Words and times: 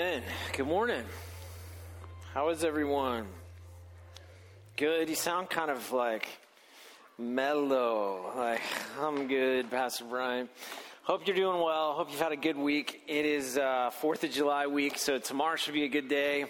Good 0.00 0.68
morning. 0.68 1.02
How 2.32 2.50
is 2.50 2.62
everyone? 2.62 3.26
Good. 4.76 5.08
You 5.08 5.16
sound 5.16 5.50
kind 5.50 5.72
of 5.72 5.90
like 5.90 6.28
mellow. 7.18 8.32
Like, 8.36 8.60
I'm 9.00 9.26
good, 9.26 9.68
Pastor 9.72 10.04
Brian. 10.04 10.48
Hope 11.02 11.26
you're 11.26 11.34
doing 11.34 11.60
well. 11.60 11.94
Hope 11.94 12.12
you've 12.12 12.20
had 12.20 12.30
a 12.30 12.36
good 12.36 12.56
week. 12.56 13.02
It 13.08 13.26
is 13.26 13.58
uh, 13.58 13.90
4th 14.00 14.22
of 14.22 14.30
July 14.30 14.68
week, 14.68 14.98
so 14.98 15.18
tomorrow 15.18 15.56
should 15.56 15.74
be 15.74 15.82
a 15.82 15.88
good 15.88 16.08
day. 16.08 16.44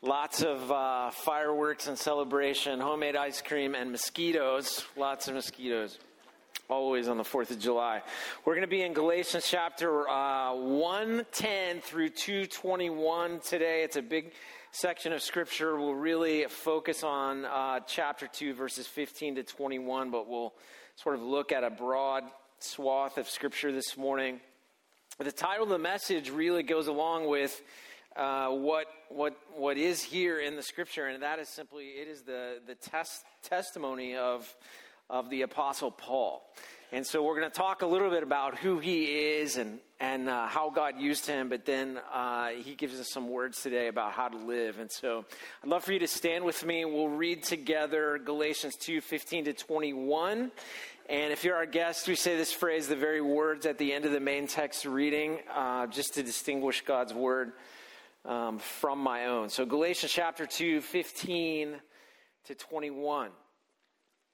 Lots 0.00 0.42
of 0.42 0.72
uh, 0.72 1.10
fireworks 1.10 1.88
and 1.88 1.98
celebration, 1.98 2.80
homemade 2.80 3.16
ice 3.16 3.42
cream, 3.42 3.74
and 3.74 3.92
mosquitoes. 3.92 4.82
Lots 4.96 5.28
of 5.28 5.34
mosquitoes 5.34 5.98
always 6.68 7.08
on 7.08 7.16
the 7.16 7.24
4th 7.24 7.50
of 7.50 7.58
July. 7.58 8.02
We're 8.44 8.54
going 8.54 8.66
to 8.66 8.70
be 8.70 8.82
in 8.82 8.92
Galatians 8.92 9.46
chapter 9.48 10.06
uh, 10.06 10.54
110 10.54 11.80
through 11.80 12.10
221 12.10 13.40
today. 13.40 13.82
It's 13.84 13.96
a 13.96 14.02
big 14.02 14.32
section 14.70 15.14
of 15.14 15.22
scripture. 15.22 15.76
We'll 15.76 15.94
really 15.94 16.44
focus 16.44 17.02
on 17.02 17.46
uh, 17.46 17.80
chapter 17.86 18.26
2, 18.26 18.52
verses 18.52 18.86
15 18.86 19.36
to 19.36 19.42
21, 19.44 20.10
but 20.10 20.28
we'll 20.28 20.52
sort 20.96 21.14
of 21.14 21.22
look 21.22 21.52
at 21.52 21.64
a 21.64 21.70
broad 21.70 22.24
swath 22.58 23.16
of 23.16 23.30
scripture 23.30 23.72
this 23.72 23.96
morning. 23.96 24.38
The 25.18 25.32
title 25.32 25.64
of 25.64 25.70
the 25.70 25.78
message 25.78 26.28
really 26.28 26.62
goes 26.62 26.86
along 26.86 27.28
with 27.28 27.62
uh, 28.14 28.48
what, 28.48 28.88
what, 29.08 29.38
what 29.56 29.78
is 29.78 30.02
here 30.02 30.38
in 30.38 30.54
the 30.54 30.62
scripture, 30.62 31.06
and 31.06 31.22
that 31.22 31.38
is 31.38 31.48
simply 31.48 31.84
it 31.84 32.08
is 32.08 32.22
the, 32.22 32.58
the 32.66 32.74
test, 32.74 33.24
testimony 33.42 34.16
of 34.16 34.54
of 35.10 35.30
the 35.30 35.42
Apostle 35.42 35.90
Paul. 35.90 36.42
And 36.90 37.06
so 37.06 37.22
we're 37.22 37.38
going 37.38 37.50
to 37.50 37.56
talk 37.56 37.82
a 37.82 37.86
little 37.86 38.08
bit 38.08 38.22
about 38.22 38.56
who 38.56 38.78
he 38.78 39.04
is 39.04 39.58
and, 39.58 39.78
and 40.00 40.28
uh, 40.28 40.46
how 40.46 40.70
God 40.70 40.98
used 40.98 41.26
him, 41.26 41.50
but 41.50 41.66
then 41.66 42.00
uh, 42.12 42.48
he 42.48 42.74
gives 42.74 42.98
us 42.98 43.10
some 43.10 43.28
words 43.28 43.62
today 43.62 43.88
about 43.88 44.12
how 44.12 44.28
to 44.28 44.38
live. 44.38 44.78
And 44.78 44.90
so 44.90 45.26
I'd 45.62 45.68
love 45.68 45.84
for 45.84 45.92
you 45.92 45.98
to 45.98 46.08
stand 46.08 46.44
with 46.44 46.64
me. 46.64 46.86
We'll 46.86 47.08
read 47.10 47.42
together 47.42 48.18
Galatians 48.18 48.76
2 48.76 49.02
15 49.02 49.44
to 49.46 49.52
21. 49.52 50.50
And 51.10 51.32
if 51.32 51.44
you're 51.44 51.56
our 51.56 51.66
guest, 51.66 52.08
we 52.08 52.14
say 52.14 52.36
this 52.36 52.52
phrase, 52.52 52.88
the 52.88 52.96
very 52.96 53.20
words 53.20 53.66
at 53.66 53.76
the 53.76 53.92
end 53.92 54.06
of 54.06 54.12
the 54.12 54.20
main 54.20 54.46
text 54.46 54.86
reading, 54.86 55.40
uh, 55.54 55.86
just 55.88 56.14
to 56.14 56.22
distinguish 56.22 56.82
God's 56.86 57.12
word 57.12 57.52
um, 58.24 58.58
from 58.58 58.98
my 58.98 59.26
own. 59.26 59.50
So 59.50 59.66
Galatians 59.66 60.12
chapter 60.12 60.46
2 60.46 60.80
15 60.80 61.76
to 62.44 62.54
21. 62.54 63.30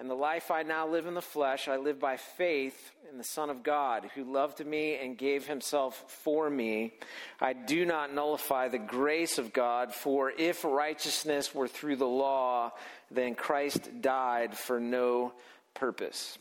And 0.00 0.08
the 0.08 0.14
life 0.14 0.52
I 0.52 0.62
now 0.62 0.86
live 0.86 1.06
in 1.06 1.14
the 1.14 1.20
flesh, 1.20 1.66
I 1.66 1.76
live 1.76 1.98
by 1.98 2.16
faith 2.16 2.92
in 3.10 3.18
the 3.18 3.24
Son 3.24 3.50
of 3.50 3.64
God, 3.64 4.08
who 4.14 4.22
loved 4.22 4.64
me 4.64 4.96
and 4.96 5.18
gave 5.18 5.48
himself 5.48 6.04
for 6.22 6.48
me. 6.48 6.92
I 7.40 7.52
do 7.52 7.84
not 7.84 8.14
nullify 8.14 8.68
the 8.68 8.78
grace 8.78 9.38
of 9.38 9.52
God, 9.52 9.92
for 9.92 10.30
if 10.30 10.64
righteousness 10.64 11.52
were 11.52 11.66
through 11.66 11.96
the 11.96 12.06
law, 12.06 12.72
then 13.10 13.34
Christ 13.34 13.90
died 14.00 14.56
for 14.56 14.78
no 14.78 15.32
purpose. 15.74 16.38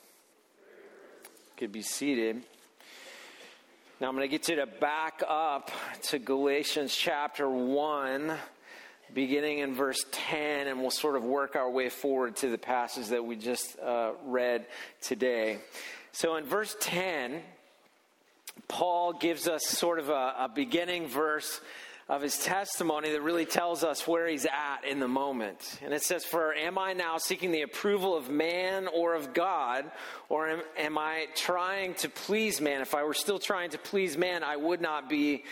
Could 1.57 1.71
be 1.71 1.81
seated. 1.81 2.43
Now 3.99 4.09
I'm 4.09 4.15
going 4.15 4.29
to 4.29 4.31
get 4.31 4.47
you 4.49 4.57
to 4.57 4.67
back 4.67 5.23
up 5.27 5.71
to 6.09 6.19
Galatians 6.19 6.95
chapter 6.95 7.49
1 7.49 8.37
beginning 9.13 9.59
in 9.59 9.73
verse 9.73 10.03
10, 10.11 10.67
and 10.67 10.79
we'll 10.79 10.91
sort 10.91 11.15
of 11.15 11.23
work 11.23 11.55
our 11.55 11.69
way 11.69 11.89
forward 11.89 12.35
to 12.37 12.49
the 12.49 12.57
passage 12.57 13.07
that 13.07 13.25
we 13.25 13.35
just 13.35 13.77
uh, 13.79 14.11
read 14.25 14.65
today. 15.01 15.59
So 16.11 16.35
in 16.35 16.45
verse 16.45 16.75
10, 16.79 17.41
Paul 18.67 19.13
gives 19.13 19.47
us 19.47 19.65
sort 19.65 19.99
of 19.99 20.09
a, 20.09 20.33
a 20.39 20.51
beginning 20.53 21.07
verse 21.07 21.61
of 22.09 22.21
his 22.21 22.37
testimony 22.37 23.11
that 23.11 23.21
really 23.21 23.45
tells 23.45 23.83
us 23.83 24.07
where 24.07 24.27
he's 24.27 24.45
at 24.45 24.85
in 24.89 24.99
the 24.99 25.07
moment. 25.07 25.79
And 25.83 25.93
it 25.93 26.01
says, 26.01 26.23
For 26.23 26.53
am 26.53 26.77
I 26.77 26.93
now 26.93 27.17
seeking 27.17 27.51
the 27.51 27.63
approval 27.63 28.15
of 28.15 28.29
man 28.29 28.87
or 28.87 29.13
of 29.13 29.33
God, 29.33 29.91
or 30.29 30.47
am, 30.47 30.61
am, 30.77 30.97
I 30.97 31.25
trying 31.35 31.95
to 31.95 32.09
please 32.09 32.61
man? 32.61 32.81
If 32.81 32.95
I 32.95 33.03
were 33.03 33.13
still 33.13 33.39
trying 33.39 33.71
to 33.71 33.77
please 33.77 34.17
man, 34.17 34.41
I 34.41 34.55
would 34.55 34.79
not 34.79 35.09
be 35.09 35.43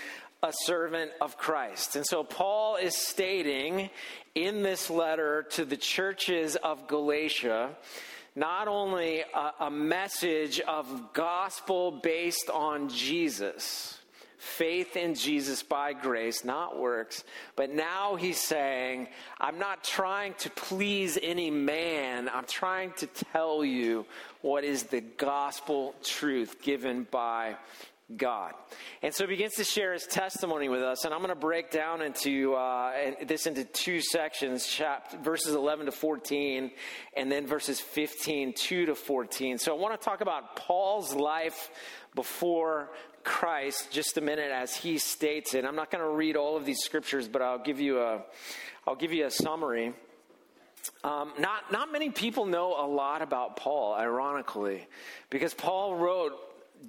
a 0.43 0.53
servant 0.63 1.11
of 1.21 1.37
Christ. 1.37 1.95
And 1.95 2.05
so 2.05 2.23
Paul 2.23 2.75
is 2.75 2.95
stating 2.95 3.89
in 4.35 4.63
this 4.63 4.89
letter 4.89 5.43
to 5.51 5.65
the 5.65 5.77
churches 5.77 6.55
of 6.55 6.87
Galatia 6.87 7.75
not 8.35 8.67
only 8.67 9.21
a, 9.21 9.51
a 9.61 9.71
message 9.71 10.59
of 10.59 11.13
gospel 11.13 11.91
based 11.91 12.49
on 12.49 12.89
Jesus, 12.89 13.97
faith 14.37 14.97
in 14.97 15.15
Jesus 15.15 15.63
by 15.63 15.93
grace, 15.93 16.43
not 16.43 16.77
works. 16.77 17.23
But 17.55 17.73
now 17.73 18.15
he's 18.15 18.39
saying, 18.39 19.07
I'm 19.39 19.57
not 19.57 19.83
trying 19.83 20.33
to 20.39 20.49
please 20.49 21.17
any 21.21 21.49
man. 21.49 22.29
I'm 22.29 22.45
trying 22.45 22.91
to 22.97 23.07
tell 23.07 23.63
you 23.63 24.05
what 24.41 24.65
is 24.65 24.83
the 24.83 25.01
gospel 25.01 25.95
truth 26.03 26.61
given 26.61 27.07
by 27.09 27.55
God. 28.15 28.53
And 29.01 29.13
so 29.13 29.23
he 29.23 29.29
begins 29.29 29.55
to 29.55 29.63
share 29.63 29.93
his 29.93 30.05
testimony 30.05 30.69
with 30.69 30.83
us. 30.83 31.05
And 31.05 31.13
I'm 31.13 31.21
going 31.21 31.29
to 31.29 31.35
break 31.35 31.71
down 31.71 32.03
into 32.03 32.53
uh, 32.53 32.91
this 33.25 33.47
into 33.47 33.63
two 33.63 33.99
sections 33.99 34.67
chapter, 34.67 35.17
verses 35.17 35.55
11 35.55 35.87
to 35.87 35.91
14, 35.91 36.69
and 37.17 37.31
then 37.31 37.47
verses 37.47 37.79
15, 37.79 38.53
2 38.53 38.85
to 38.87 38.95
14. 38.95 39.57
So 39.57 39.75
I 39.75 39.79
want 39.79 39.99
to 39.99 40.05
talk 40.05 40.21
about 40.21 40.55
Paul's 40.55 41.15
life 41.15 41.71
before 42.13 42.91
Christ 43.23 43.91
just 43.91 44.17
a 44.17 44.21
minute 44.21 44.51
as 44.51 44.75
he 44.75 44.99
states 44.99 45.55
it. 45.55 45.65
I'm 45.65 45.75
not 45.75 45.89
going 45.89 46.03
to 46.03 46.09
read 46.09 46.37
all 46.37 46.57
of 46.57 46.65
these 46.65 46.83
scriptures, 46.83 47.27
but 47.27 47.41
I'll 47.41 47.63
give 47.63 47.79
you 47.79 48.01
a, 48.01 48.21
I'll 48.85 48.95
give 48.95 49.13
you 49.13 49.25
a 49.25 49.31
summary. 49.31 49.93
Um, 51.03 51.33
not, 51.39 51.71
not 51.71 51.91
many 51.91 52.11
people 52.11 52.45
know 52.45 52.75
a 52.77 52.85
lot 52.85 53.23
about 53.23 53.57
Paul, 53.57 53.95
ironically, 53.95 54.87
because 55.31 55.55
Paul 55.55 55.95
wrote 55.95 56.33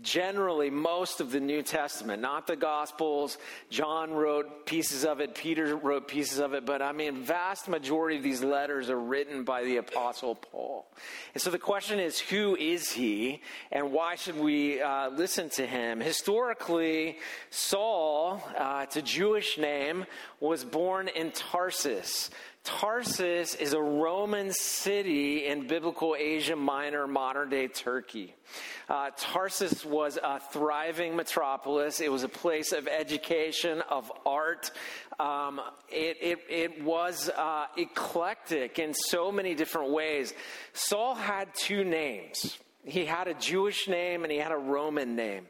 generally 0.03 0.71
most 0.71 1.21
of 1.21 1.31
the 1.31 1.41
New 1.41 1.63
Testament, 1.63 2.23
not 2.23 2.47
the 2.47 2.57
Gospels. 2.57 3.39
John 3.71 4.13
wrote 4.13 4.67
pieces 4.67 5.05
of 5.05 5.21
it, 5.21 5.35
Peter 5.35 5.77
wrote 5.77 6.09
pieces 6.09 6.39
of 6.39 6.55
it, 6.55 6.65
but 6.65 6.83
I 6.83 6.93
mean, 6.93 7.23
vast 7.23 7.69
majority 7.69 8.17
of 8.17 8.23
these 8.23 8.43
letters 8.43 8.91
are 8.91 8.99
written 8.99 9.45
by 9.45 9.65
the 9.65 9.79
Apostle 9.79 10.35
Paul. 10.35 10.87
And 11.35 11.43
so 11.43 11.51
the 11.51 11.59
question 11.59 11.99
is, 11.99 12.19
who 12.19 12.57
is 12.57 12.91
he, 12.91 13.43
and 13.73 13.93
why 13.93 14.17
should 14.17 14.39
we 14.39 14.81
uh, 14.81 15.11
listen 15.11 15.51
to 15.51 15.67
him? 15.67 16.01
Historically, 16.01 17.19
Saul, 17.51 18.43
uh, 18.59 18.81
it's 18.85 18.97
a 18.97 19.03
Jewish 19.03 19.59
name, 19.59 20.07
was 20.41 20.65
born 20.65 21.09
in 21.09 21.31
Tarsus. 21.31 22.31
Tarsus 22.67 23.55
is 23.55 23.75
a 23.75 23.81
Roman 23.81 24.53
city 24.53 25.47
in 25.47 25.69
biblical 25.69 26.17
Asia 26.19 26.57
Minor, 26.57 27.07
modern 27.07 27.49
day 27.49 27.69
Turkey. 27.69 28.35
Uh, 28.89 29.11
Tarsus 29.17 29.85
was 29.85 30.19
a 30.21 30.41
thriving 30.51 31.15
metropolis. 31.15 32.01
It 32.01 32.11
was 32.11 32.25
a 32.25 32.29
place 32.29 32.73
of 32.73 32.89
education, 32.89 33.83
of 33.89 34.11
art. 34.27 34.73
Um, 35.21 35.61
it, 35.89 36.17
it, 36.21 36.39
it, 36.49 36.83
was 36.83 37.31
uh, 37.31 37.67
eclectic 37.77 38.81
in 38.81 38.95
so 38.95 39.31
many 39.31 39.55
different 39.55 39.93
ways. 39.93 40.35
Saul 40.73 41.15
had 41.15 41.55
two 41.55 41.85
names 41.85 42.59
he 42.87 43.05
had 43.05 43.27
a 43.27 43.35
Jewish 43.35 43.89
name 43.89 44.23
and 44.23 44.33
he 44.33 44.39
had 44.39 44.53
a 44.53 44.57
Roman 44.57 45.17
name. 45.17 45.47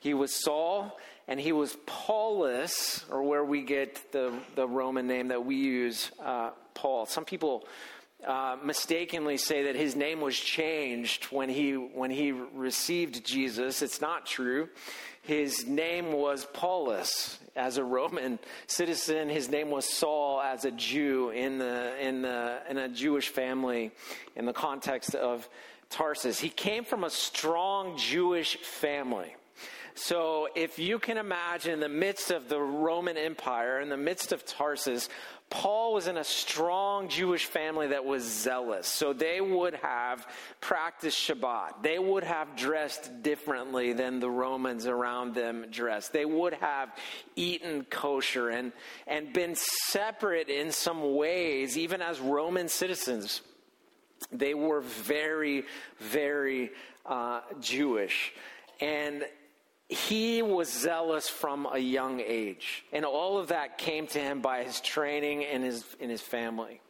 He 0.00 0.14
was 0.14 0.34
Saul 0.34 0.96
and 1.28 1.38
he 1.38 1.52
was 1.52 1.76
Paulus, 1.84 3.04
or 3.10 3.22
where 3.22 3.44
we 3.44 3.62
get 3.62 4.12
the, 4.12 4.32
the 4.54 4.66
Roman 4.66 5.06
name 5.06 5.28
that 5.28 5.44
we 5.44 5.56
use, 5.56 6.10
uh, 6.24 6.50
Paul. 6.72 7.04
Some 7.04 7.26
people 7.26 7.68
uh, 8.26 8.56
mistakenly 8.64 9.36
say 9.36 9.64
that 9.64 9.76
his 9.76 9.94
name 9.94 10.22
was 10.22 10.38
changed 10.38 11.26
when 11.26 11.48
he 11.48 11.72
when 11.74 12.10
he 12.10 12.32
received 12.32 13.24
Jesus. 13.24 13.82
It's 13.82 14.00
not 14.00 14.26
true. 14.26 14.68
His 15.22 15.66
name 15.66 16.12
was 16.12 16.46
Paulus 16.54 17.38
as 17.54 17.76
a 17.76 17.84
Roman 17.84 18.38
citizen. 18.66 19.28
His 19.28 19.50
name 19.50 19.70
was 19.70 19.84
Saul 19.84 20.40
as 20.40 20.64
a 20.64 20.70
Jew 20.70 21.30
in 21.30 21.58
the 21.58 21.94
in 22.04 22.22
the 22.22 22.60
in 22.70 22.78
a 22.78 22.88
Jewish 22.88 23.28
family 23.28 23.92
in 24.34 24.46
the 24.46 24.54
context 24.54 25.14
of 25.14 25.46
Tarsus. 25.90 26.40
He 26.40 26.48
came 26.48 26.84
from 26.84 27.04
a 27.04 27.10
strong 27.10 27.98
Jewish 27.98 28.56
family. 28.56 29.34
So, 30.00 30.46
if 30.54 30.78
you 30.78 31.00
can 31.00 31.18
imagine, 31.18 31.72
in 31.72 31.80
the 31.80 31.88
midst 31.88 32.30
of 32.30 32.48
the 32.48 32.60
Roman 32.60 33.16
Empire, 33.16 33.80
in 33.80 33.88
the 33.88 33.96
midst 33.96 34.30
of 34.30 34.46
Tarsus, 34.46 35.08
Paul 35.50 35.92
was 35.92 36.06
in 36.06 36.16
a 36.16 36.22
strong 36.22 37.08
Jewish 37.08 37.46
family 37.46 37.88
that 37.88 38.04
was 38.04 38.22
zealous. 38.22 38.86
So 38.86 39.12
they 39.12 39.40
would 39.40 39.74
have 39.74 40.24
practiced 40.60 41.18
Shabbat. 41.18 41.82
They 41.82 41.98
would 41.98 42.22
have 42.22 42.54
dressed 42.54 43.22
differently 43.24 43.92
than 43.92 44.20
the 44.20 44.30
Romans 44.30 44.86
around 44.86 45.34
them 45.34 45.66
dressed. 45.70 46.12
They 46.12 46.26
would 46.26 46.54
have 46.54 46.94
eaten 47.34 47.84
kosher 47.84 48.50
and, 48.50 48.72
and 49.08 49.32
been 49.32 49.56
separate 49.56 50.48
in 50.48 50.70
some 50.70 51.16
ways, 51.16 51.76
even 51.76 52.02
as 52.02 52.20
Roman 52.20 52.68
citizens. 52.68 53.40
They 54.30 54.54
were 54.54 54.82
very, 54.82 55.64
very 55.98 56.70
uh, 57.04 57.40
Jewish. 57.60 58.32
And 58.80 59.24
he 59.88 60.42
was 60.42 60.70
zealous 60.70 61.28
from 61.28 61.66
a 61.72 61.78
young 61.78 62.20
age. 62.20 62.84
And 62.92 63.04
all 63.04 63.38
of 63.38 63.48
that 63.48 63.78
came 63.78 64.06
to 64.08 64.18
him 64.18 64.40
by 64.40 64.64
his 64.64 64.80
training 64.80 65.44
and 65.44 65.64
his, 65.64 65.84
in 65.98 66.10
his 66.10 66.20
family. 66.20 66.80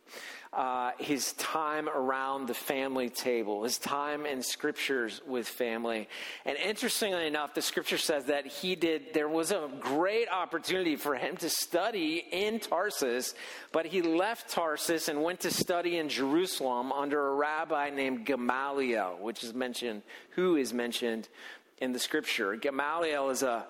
Uh, 0.50 0.92
his 0.98 1.34
time 1.34 1.90
around 1.90 2.48
the 2.48 2.54
family 2.54 3.10
table, 3.10 3.64
his 3.64 3.76
time 3.76 4.24
in 4.24 4.42
scriptures 4.42 5.20
with 5.26 5.46
family. 5.46 6.08
And 6.46 6.56
interestingly 6.56 7.26
enough, 7.26 7.52
the 7.52 7.60
scripture 7.60 7.98
says 7.98 8.24
that 8.24 8.46
he 8.46 8.74
did, 8.74 9.12
there 9.12 9.28
was 9.28 9.50
a 9.50 9.68
great 9.78 10.26
opportunity 10.30 10.96
for 10.96 11.14
him 11.14 11.36
to 11.36 11.50
study 11.50 12.24
in 12.32 12.60
Tarsus, 12.60 13.34
but 13.72 13.84
he 13.84 14.00
left 14.00 14.48
Tarsus 14.48 15.08
and 15.08 15.22
went 15.22 15.40
to 15.40 15.50
study 15.50 15.98
in 15.98 16.08
Jerusalem 16.08 16.92
under 16.92 17.28
a 17.28 17.34
rabbi 17.34 17.90
named 17.90 18.24
Gamaliel, 18.24 19.18
which 19.20 19.44
is 19.44 19.52
mentioned, 19.52 20.00
who 20.30 20.56
is 20.56 20.72
mentioned 20.72 21.28
in 21.80 21.92
the 21.92 21.98
scripture. 21.98 22.56
Gamaliel 22.56 23.30
is 23.30 23.42
a 23.42 23.66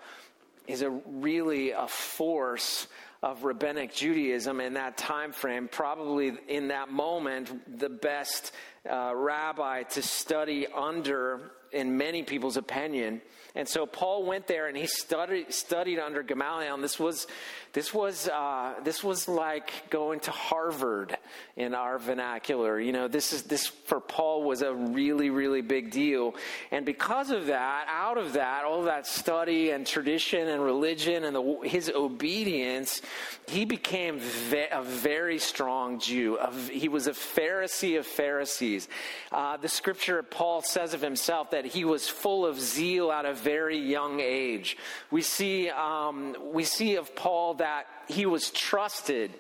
is 0.67 0.83
a 0.83 0.91
really 0.91 1.71
a 1.71 1.89
force 1.89 2.87
of 3.23 3.43
rabbinic 3.43 3.93
Judaism 3.93 4.61
in 4.61 4.75
that 4.75 4.97
time 4.97 5.33
frame. 5.33 5.67
Probably 5.67 6.33
in 6.47 6.69
that 6.69 6.91
moment, 6.91 7.79
the 7.81 7.89
best 7.89 8.53
uh, 8.89 9.13
rabbi 9.15 9.83
to 9.85 10.03
study 10.03 10.67
under, 10.67 11.53
in 11.73 11.97
many 11.97 12.23
people's 12.23 12.57
opinion. 12.57 13.21
And 13.55 13.69
so 13.69 13.87
Paul 13.87 14.25
went 14.25 14.47
there 14.47 14.69
and 14.69 14.77
he 14.77 14.87
studied 14.87 15.53
studied 15.53 15.99
under 15.99 16.23
Gamaliel. 16.23 16.75
And 16.75 16.85
this 16.85 16.99
was 16.99 17.27
this 17.73 17.93
was 17.93 18.29
uh, 18.29 18.75
this 18.85 19.03
was 19.03 19.29
like 19.29 19.91
going 19.91 20.21
to 20.21 20.31
Harvard 20.31 21.17
in 21.57 21.75
our 21.75 21.99
vernacular. 21.99 22.79
You 22.79 22.93
know, 22.93 23.09
this 23.09 23.33
is 23.33 23.45
this 23.45 23.67
for 23.67 24.01
Paul 24.01 24.45
was 24.45 24.63
a 24.63 24.75
really 24.75 25.31
really 25.31 25.63
big 25.63 25.91
deal. 25.91 26.35
And 26.71 26.85
because 26.85 27.31
of 27.31 27.47
that, 27.47 27.87
out 27.89 28.19
of 28.19 28.35
that, 28.35 28.65
all 28.65 28.83
that 28.85 29.07
study 29.07 29.71
and 29.71 29.87
tradition 29.87 30.49
and 30.49 30.63
religion 30.63 31.25
and 31.25 31.35
the, 31.35 31.59
his 31.65 31.91
obedience, 31.95 33.03
he 33.49 33.65
became 33.65 34.19
ve- 34.19 34.69
a 34.71 34.83
very 34.83 35.39
strong 35.39 36.01
Jew. 36.01 36.39
he 36.71 36.89
was 36.89 37.07
a 37.07 37.13
Pharisee 37.13 37.99
of 37.99 38.07
Pharisees. 38.07 38.89
Uh, 39.33 39.57
the 39.57 39.69
scripture 39.69 40.23
Paul 40.23 40.63
says 40.63 40.95
of 40.95 41.01
himself 41.01 41.51
that 41.51 41.65
he 41.65 41.85
was 41.85 42.09
full 42.09 42.47
of 42.47 42.61
zeal 42.61 43.11
out 43.11 43.27
of 43.27 43.38
very 43.39 43.79
young 43.79 44.21
age. 44.21 44.77
We 45.11 45.23
see, 45.23 45.71
um, 45.71 46.37
we 46.53 46.65
see 46.65 46.97
of 46.97 47.15
Paul 47.15 47.55
that 47.55 47.87
he 48.09 48.27
was 48.27 48.51
trusted 48.51 49.33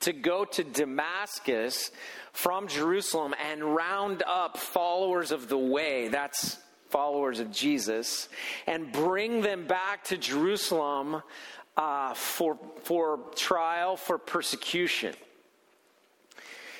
to 0.00 0.12
go 0.12 0.44
to 0.44 0.64
Damascus 0.64 1.90
from 2.32 2.68
Jerusalem 2.68 3.34
and 3.50 3.62
round 3.74 4.22
up 4.26 4.58
followers 4.58 5.32
of 5.32 5.48
the 5.48 5.58
way. 5.58 6.08
That's 6.08 6.58
followers 6.90 7.40
of 7.40 7.50
Jesus, 7.50 8.28
and 8.66 8.92
bring 8.92 9.40
them 9.40 9.66
back 9.66 10.04
to 10.04 10.16
Jerusalem 10.16 11.22
uh, 11.76 12.14
for, 12.14 12.58
for 12.84 13.18
trial, 13.34 13.96
for 13.96 14.18
persecution. 14.18 15.14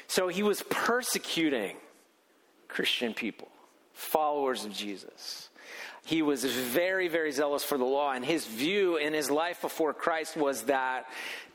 So 0.07 0.29
he 0.29 0.43
was 0.43 0.63
persecuting 0.71 1.77
Christian 2.69 3.15
people, 3.15 3.49
followers 3.93 4.65
of 4.65 4.73
Jesus. 4.73 5.49
He 6.07 6.23
was 6.23 6.45
very, 6.45 7.09
very 7.09 7.33
zealous 7.33 7.65
for 7.65 7.77
the 7.77 7.85
law, 7.85 8.13
and 8.13 8.25
his 8.25 8.47
view 8.47 8.97
in 8.97 9.13
his 9.13 9.29
life 9.29 9.61
before 9.61 9.93
Christ 9.93 10.37
was 10.37 10.63
that 10.63 11.07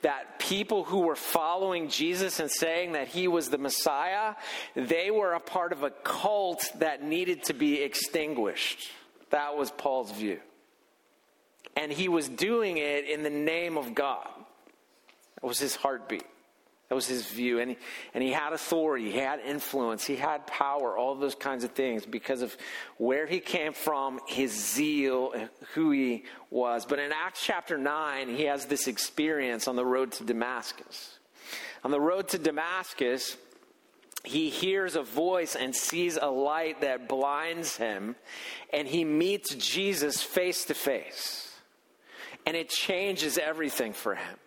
that 0.02 0.40
people 0.40 0.84
who 0.84 1.02
were 1.02 1.16
following 1.16 1.88
Jesus 1.88 2.40
and 2.40 2.52
saying 2.52 2.94
that 2.94 3.08
he 3.08 3.28
was 3.28 3.50
the 3.50 3.58
Messiah, 3.58 4.36
they 4.76 5.10
were 5.10 5.34
a 5.34 5.40
part 5.40 5.72
of 5.72 5.84
a 5.84 5.92
cult 5.92 6.70
that 6.80 7.02
needed 7.04 7.44
to 7.44 7.54
be 7.54 7.82
extinguished. 7.82 8.90
That 9.30 9.56
was 9.56 9.72
Paul's 9.72 10.12
view. 10.12 10.40
And 11.78 11.92
he 11.92 12.10
was 12.10 12.28
doing 12.28 12.78
it 12.78 13.08
in 13.08 13.24
the 13.24 13.30
name 13.30 13.78
of 13.78 13.96
God. 13.96 14.28
That 15.36 15.48
was 15.48 15.60
his 15.60 15.76
heartbeat. 15.76 16.26
That 16.92 16.96
was 16.96 17.08
his 17.08 17.26
view. 17.26 17.62
And 17.62 17.72
he, 17.72 17.78
and 18.14 18.22
he 18.22 18.34
had 18.34 18.52
authority, 18.52 19.14
he 19.14 19.18
had 19.18 19.40
influence, 19.40 20.04
he 20.04 20.18
had 20.18 20.46
power, 20.46 20.98
all 20.98 21.16
those 21.16 21.36
kinds 21.36 21.64
of 21.64 21.72
things 21.72 22.06
because 22.06 22.42
of 22.42 22.58
where 22.98 23.26
he 23.26 23.40
came 23.40 23.72
from, 23.72 24.20
his 24.28 24.52
zeal, 24.52 25.34
who 25.74 25.92
he 25.92 26.26
was. 26.50 26.86
But 26.86 27.00
in 27.00 27.14
Acts 27.14 27.46
chapter 27.46 27.78
9, 27.78 28.36
he 28.36 28.44
has 28.44 28.66
this 28.66 28.90
experience 28.90 29.70
on 29.70 29.78
the 29.78 29.86
road 29.86 30.12
to 30.12 30.26
Damascus. 30.26 31.18
On 31.86 31.92
the 31.92 32.02
road 32.02 32.28
to 32.28 32.38
Damascus, 32.38 33.38
he 34.26 34.50
hears 34.50 34.98
a 34.98 35.02
voice 35.02 35.56
and 35.56 35.74
sees 35.74 36.18
a 36.22 36.28
light 36.28 36.82
that 36.82 37.08
blinds 37.08 37.78
him, 37.78 38.18
and 38.74 38.86
he 38.86 39.06
meets 39.06 39.56
Jesus 39.56 40.22
face 40.22 40.66
to 40.66 40.74
face. 40.74 41.58
And 42.46 42.58
it 42.58 42.68
changes 42.68 43.38
everything 43.38 43.94
for 43.94 44.16
him. 44.16 44.38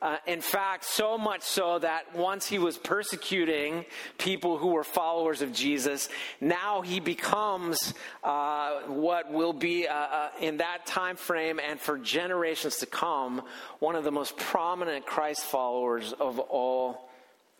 Uh, 0.00 0.16
in 0.26 0.40
fact, 0.40 0.84
so 0.84 1.18
much 1.18 1.42
so 1.42 1.80
that 1.80 2.14
once 2.14 2.46
he 2.46 2.58
was 2.60 2.78
persecuting 2.78 3.84
people 4.16 4.56
who 4.56 4.68
were 4.68 4.84
followers 4.84 5.42
of 5.42 5.52
Jesus, 5.52 6.08
now 6.40 6.82
he 6.82 7.00
becomes 7.00 7.94
uh, 8.22 8.82
what 8.82 9.32
will 9.32 9.52
be 9.52 9.88
uh, 9.88 9.94
uh, 9.94 10.30
in 10.40 10.58
that 10.58 10.86
time 10.86 11.16
frame 11.16 11.58
and 11.58 11.80
for 11.80 11.98
generations 11.98 12.76
to 12.76 12.86
come 12.86 13.42
one 13.80 13.96
of 13.96 14.04
the 14.04 14.12
most 14.12 14.36
prominent 14.36 15.04
Christ 15.04 15.42
followers 15.42 16.12
of 16.12 16.38
all 16.38 17.10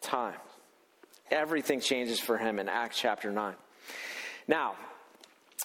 time. 0.00 0.38
Everything 1.32 1.80
changes 1.80 2.20
for 2.20 2.38
him 2.38 2.60
in 2.60 2.68
Acts 2.68 3.00
chapter 3.00 3.32
9. 3.32 3.54
Now, 4.46 4.76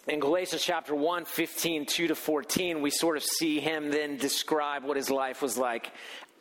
in 0.08 0.20
Galatians 0.20 0.62
chapter 0.62 0.94
1, 0.94 1.24
15, 1.24 1.86
2 1.86 2.08
to 2.08 2.16
14, 2.16 2.82
we 2.82 2.90
sort 2.90 3.16
of 3.16 3.24
see 3.24 3.62
him 3.62 3.90
then 3.90 4.18
describe 4.18 4.84
what 4.84 4.98
his 4.98 5.10
life 5.10 5.42
was 5.42 5.58
like 5.58 5.92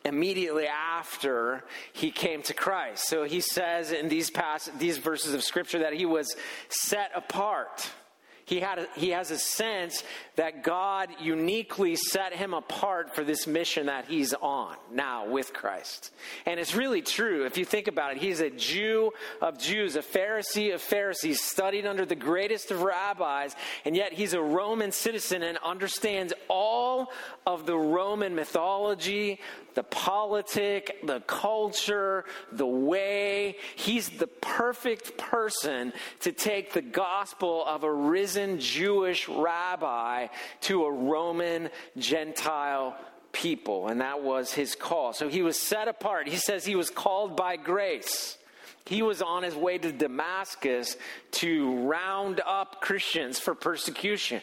immediately 0.05 0.67
after 0.67 1.63
he 1.93 2.11
came 2.11 2.41
to 2.43 2.53
Christ. 2.53 3.07
So 3.07 3.23
he 3.23 3.41
says 3.41 3.91
in 3.91 4.09
these 4.09 4.29
past 4.29 4.77
these 4.79 4.97
verses 4.97 5.33
of 5.33 5.43
scripture 5.43 5.79
that 5.79 5.93
he 5.93 6.05
was 6.05 6.35
set 6.69 7.11
apart 7.15 7.89
he, 8.45 8.59
had 8.59 8.79
a, 8.79 8.87
he 8.95 9.09
has 9.09 9.31
a 9.31 9.37
sense 9.37 10.03
that 10.35 10.63
God 10.63 11.09
uniquely 11.19 11.95
set 11.95 12.33
him 12.33 12.53
apart 12.53 13.15
for 13.15 13.23
this 13.23 13.47
mission 13.47 13.85
that 13.85 14.05
he's 14.05 14.33
on 14.33 14.75
now 14.91 15.27
with 15.27 15.53
Christ. 15.53 16.11
And 16.45 16.59
it's 16.59 16.75
really 16.75 17.01
true. 17.01 17.45
If 17.45 17.57
you 17.57 17.65
think 17.65 17.87
about 17.87 18.15
it, 18.15 18.17
he's 18.17 18.39
a 18.39 18.49
Jew 18.49 19.11
of 19.41 19.59
Jews, 19.59 19.95
a 19.95 20.01
Pharisee 20.01 20.73
of 20.73 20.81
Pharisees, 20.81 21.41
studied 21.41 21.85
under 21.85 22.05
the 22.05 22.15
greatest 22.15 22.71
of 22.71 22.81
rabbis, 22.81 23.55
and 23.85 23.95
yet 23.95 24.13
he's 24.13 24.33
a 24.33 24.41
Roman 24.41 24.91
citizen 24.91 25.43
and 25.43 25.57
understands 25.63 26.33
all 26.47 27.11
of 27.45 27.65
the 27.65 27.77
Roman 27.77 28.35
mythology, 28.35 29.39
the 29.73 29.83
politic, 29.83 30.99
the 31.03 31.19
culture, 31.21 32.25
the 32.51 32.67
way. 32.67 33.57
He's 33.75 34.09
the 34.09 34.27
perfect 34.27 35.17
person 35.17 35.93
to 36.21 36.31
take 36.31 36.73
the 36.73 36.81
gospel 36.81 37.65
of 37.65 37.83
a 37.83 37.91
risen 37.91 38.42
Jewish 38.59 39.27
rabbi 39.27 40.27
to 40.61 40.85
a 40.85 40.91
Roman 40.91 41.69
Gentile 41.97 42.95
people. 43.31 43.87
And 43.87 44.01
that 44.01 44.21
was 44.21 44.53
his 44.53 44.75
call. 44.75 45.13
So 45.13 45.27
he 45.27 45.41
was 45.41 45.59
set 45.59 45.87
apart. 45.87 46.27
He 46.27 46.37
says 46.37 46.65
he 46.65 46.75
was 46.75 46.89
called 46.89 47.35
by 47.35 47.57
grace. 47.57 48.37
He 48.85 49.01
was 49.01 49.21
on 49.21 49.43
his 49.43 49.55
way 49.55 49.77
to 49.77 49.91
Damascus 49.91 50.97
to 51.31 51.87
round 51.87 52.41
up 52.45 52.81
Christians 52.81 53.39
for 53.39 53.55
persecution. 53.55 54.41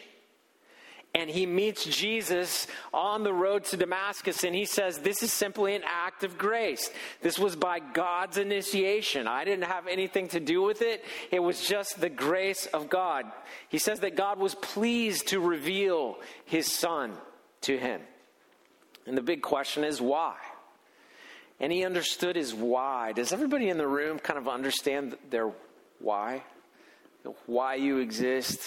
And 1.13 1.29
he 1.29 1.45
meets 1.45 1.83
Jesus 1.83 2.67
on 2.93 3.23
the 3.23 3.33
road 3.33 3.65
to 3.65 3.77
Damascus, 3.77 4.43
and 4.43 4.55
he 4.55 4.63
says, 4.63 4.99
This 4.99 5.23
is 5.23 5.33
simply 5.33 5.75
an 5.75 5.83
act 5.85 6.23
of 6.23 6.37
grace. 6.37 6.89
This 7.21 7.37
was 7.37 7.55
by 7.55 7.79
God's 7.79 8.37
initiation. 8.37 9.27
I 9.27 9.43
didn't 9.43 9.65
have 9.65 9.87
anything 9.87 10.29
to 10.29 10.39
do 10.39 10.61
with 10.61 10.81
it, 10.81 11.03
it 11.29 11.39
was 11.39 11.67
just 11.67 11.99
the 11.99 12.09
grace 12.09 12.65
of 12.67 12.89
God. 12.89 13.25
He 13.67 13.77
says 13.77 13.99
that 14.01 14.15
God 14.15 14.39
was 14.39 14.55
pleased 14.55 15.27
to 15.27 15.39
reveal 15.39 16.17
his 16.45 16.71
son 16.71 17.13
to 17.61 17.77
him. 17.77 18.01
And 19.05 19.17
the 19.17 19.21
big 19.21 19.41
question 19.41 19.83
is, 19.83 19.99
why? 19.99 20.35
And 21.59 21.71
he 21.71 21.83
understood 21.83 22.35
his 22.35 22.53
why. 22.53 23.11
Does 23.11 23.33
everybody 23.33 23.69
in 23.69 23.77
the 23.77 23.87
room 23.87 24.17
kind 24.17 24.39
of 24.39 24.47
understand 24.47 25.17
their 25.29 25.51
why? 25.99 26.43
Why 27.45 27.75
you 27.75 27.97
exist? 27.97 28.61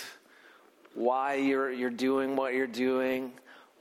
Why 0.94 1.34
you're, 1.34 1.70
you're 1.70 1.90
doing 1.90 2.36
what 2.36 2.54
you're 2.54 2.66
doing, 2.66 3.32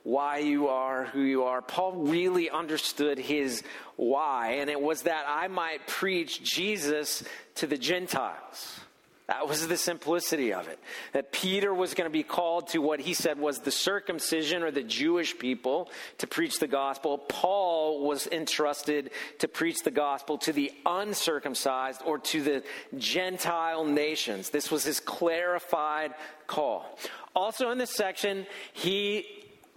why 0.03 0.39
you 0.39 0.67
are 0.67 1.05
who 1.05 1.21
you 1.21 1.43
are. 1.43 1.61
Paul 1.61 1.93
really 1.93 2.49
understood 2.49 3.17
his 3.17 3.63
why, 3.95 4.57
and 4.59 4.69
it 4.69 4.79
was 4.79 5.03
that 5.03 5.25
I 5.27 5.47
might 5.47 5.87
preach 5.87 6.43
Jesus 6.43 7.23
to 7.55 7.67
the 7.67 7.77
Gentiles. 7.77 8.79
That 9.27 9.47
was 9.47 9.65
the 9.67 9.77
simplicity 9.77 10.53
of 10.53 10.67
it. 10.67 10.79
That 11.13 11.31
Peter 11.31 11.73
was 11.73 11.93
going 11.93 12.09
to 12.09 12.13
be 12.13 12.23
called 12.23 12.67
to 12.69 12.79
what 12.79 12.99
he 12.99 13.13
said 13.13 13.39
was 13.39 13.59
the 13.59 13.71
circumcision 13.71 14.63
or 14.63 14.71
the 14.71 14.83
Jewish 14.83 15.37
people 15.39 15.89
to 16.17 16.27
preach 16.27 16.59
the 16.59 16.67
gospel. 16.67 17.17
Paul 17.17 18.05
was 18.05 18.27
entrusted 18.27 19.11
to 19.39 19.47
preach 19.47 19.77
the 19.83 19.91
gospel 19.91 20.37
to 20.39 20.51
the 20.51 20.73
uncircumcised 20.85 22.01
or 22.05 22.19
to 22.19 22.41
the 22.41 22.63
Gentile 22.97 23.85
nations. 23.85 24.49
This 24.49 24.69
was 24.69 24.83
his 24.83 24.99
clarified 24.99 26.13
call. 26.45 26.99
Also, 27.33 27.71
in 27.71 27.77
this 27.77 27.91
section, 27.91 28.45
he 28.73 29.25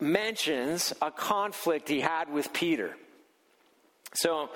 mentions 0.01 0.93
a 1.01 1.13
conflict 1.13 1.89
he 1.89 2.01
had 2.01 2.33
with 2.33 2.53
Peter. 2.53 2.97
So, 4.13 4.51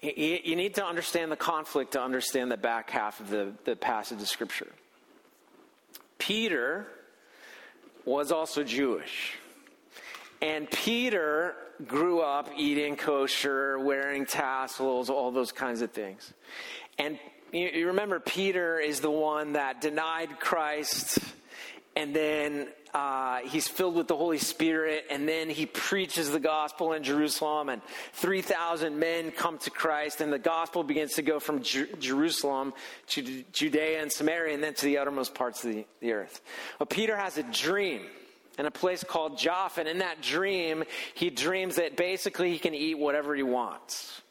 you 0.00 0.54
need 0.54 0.74
to 0.74 0.84
understand 0.84 1.32
the 1.32 1.36
conflict 1.36 1.92
to 1.92 2.02
understand 2.02 2.50
the 2.50 2.56
back 2.56 2.90
half 2.90 3.18
of 3.20 3.30
the, 3.30 3.52
the 3.64 3.74
passage 3.74 4.20
of 4.20 4.28
Scripture. 4.28 4.68
Peter 6.18 6.86
was 8.04 8.30
also 8.30 8.62
Jewish. 8.62 9.34
And 10.40 10.70
Peter 10.70 11.54
grew 11.86 12.20
up 12.20 12.48
eating 12.56 12.96
kosher, 12.96 13.78
wearing 13.78 14.24
tassels, 14.24 15.10
all 15.10 15.30
those 15.32 15.52
kinds 15.52 15.82
of 15.82 15.90
things. 15.90 16.32
And 16.98 17.18
you 17.52 17.88
remember, 17.88 18.20
Peter 18.20 18.78
is 18.78 19.00
the 19.00 19.10
one 19.10 19.54
that 19.54 19.80
denied 19.80 20.38
Christ 20.38 21.18
and 21.96 22.14
then 22.14 22.68
uh, 22.94 23.38
he's 23.38 23.68
filled 23.68 23.94
with 23.94 24.08
the 24.08 24.16
Holy 24.16 24.38
Spirit, 24.38 25.04
and 25.10 25.28
then 25.28 25.50
he 25.50 25.66
preaches 25.66 26.30
the 26.30 26.40
gospel 26.40 26.92
in 26.92 27.02
Jerusalem, 27.02 27.68
and 27.68 27.82
3,000 28.14 28.98
men 28.98 29.30
come 29.30 29.58
to 29.58 29.70
Christ, 29.70 30.20
and 30.20 30.32
the 30.32 30.38
gospel 30.38 30.82
begins 30.82 31.14
to 31.14 31.22
go 31.22 31.38
from 31.38 31.62
Jer- 31.62 31.88
Jerusalem 31.98 32.72
to 33.08 33.44
Judea 33.52 34.00
and 34.00 34.10
Samaria, 34.10 34.54
and 34.54 34.62
then 34.62 34.74
to 34.74 34.84
the 34.84 34.98
uttermost 34.98 35.34
parts 35.34 35.64
of 35.64 35.72
the, 35.72 35.86
the 36.00 36.12
earth. 36.12 36.40
Well, 36.78 36.86
Peter 36.86 37.16
has 37.16 37.36
a 37.36 37.42
dream 37.42 38.02
in 38.58 38.66
a 38.66 38.70
place 38.70 39.04
called 39.04 39.38
Joppa, 39.38 39.80
and 39.80 39.88
in 39.88 39.98
that 39.98 40.20
dream, 40.20 40.84
he 41.14 41.30
dreams 41.30 41.76
that 41.76 41.96
basically 41.96 42.50
he 42.50 42.58
can 42.58 42.74
eat 42.74 42.98
whatever 42.98 43.34
he 43.34 43.42
wants, 43.42 44.22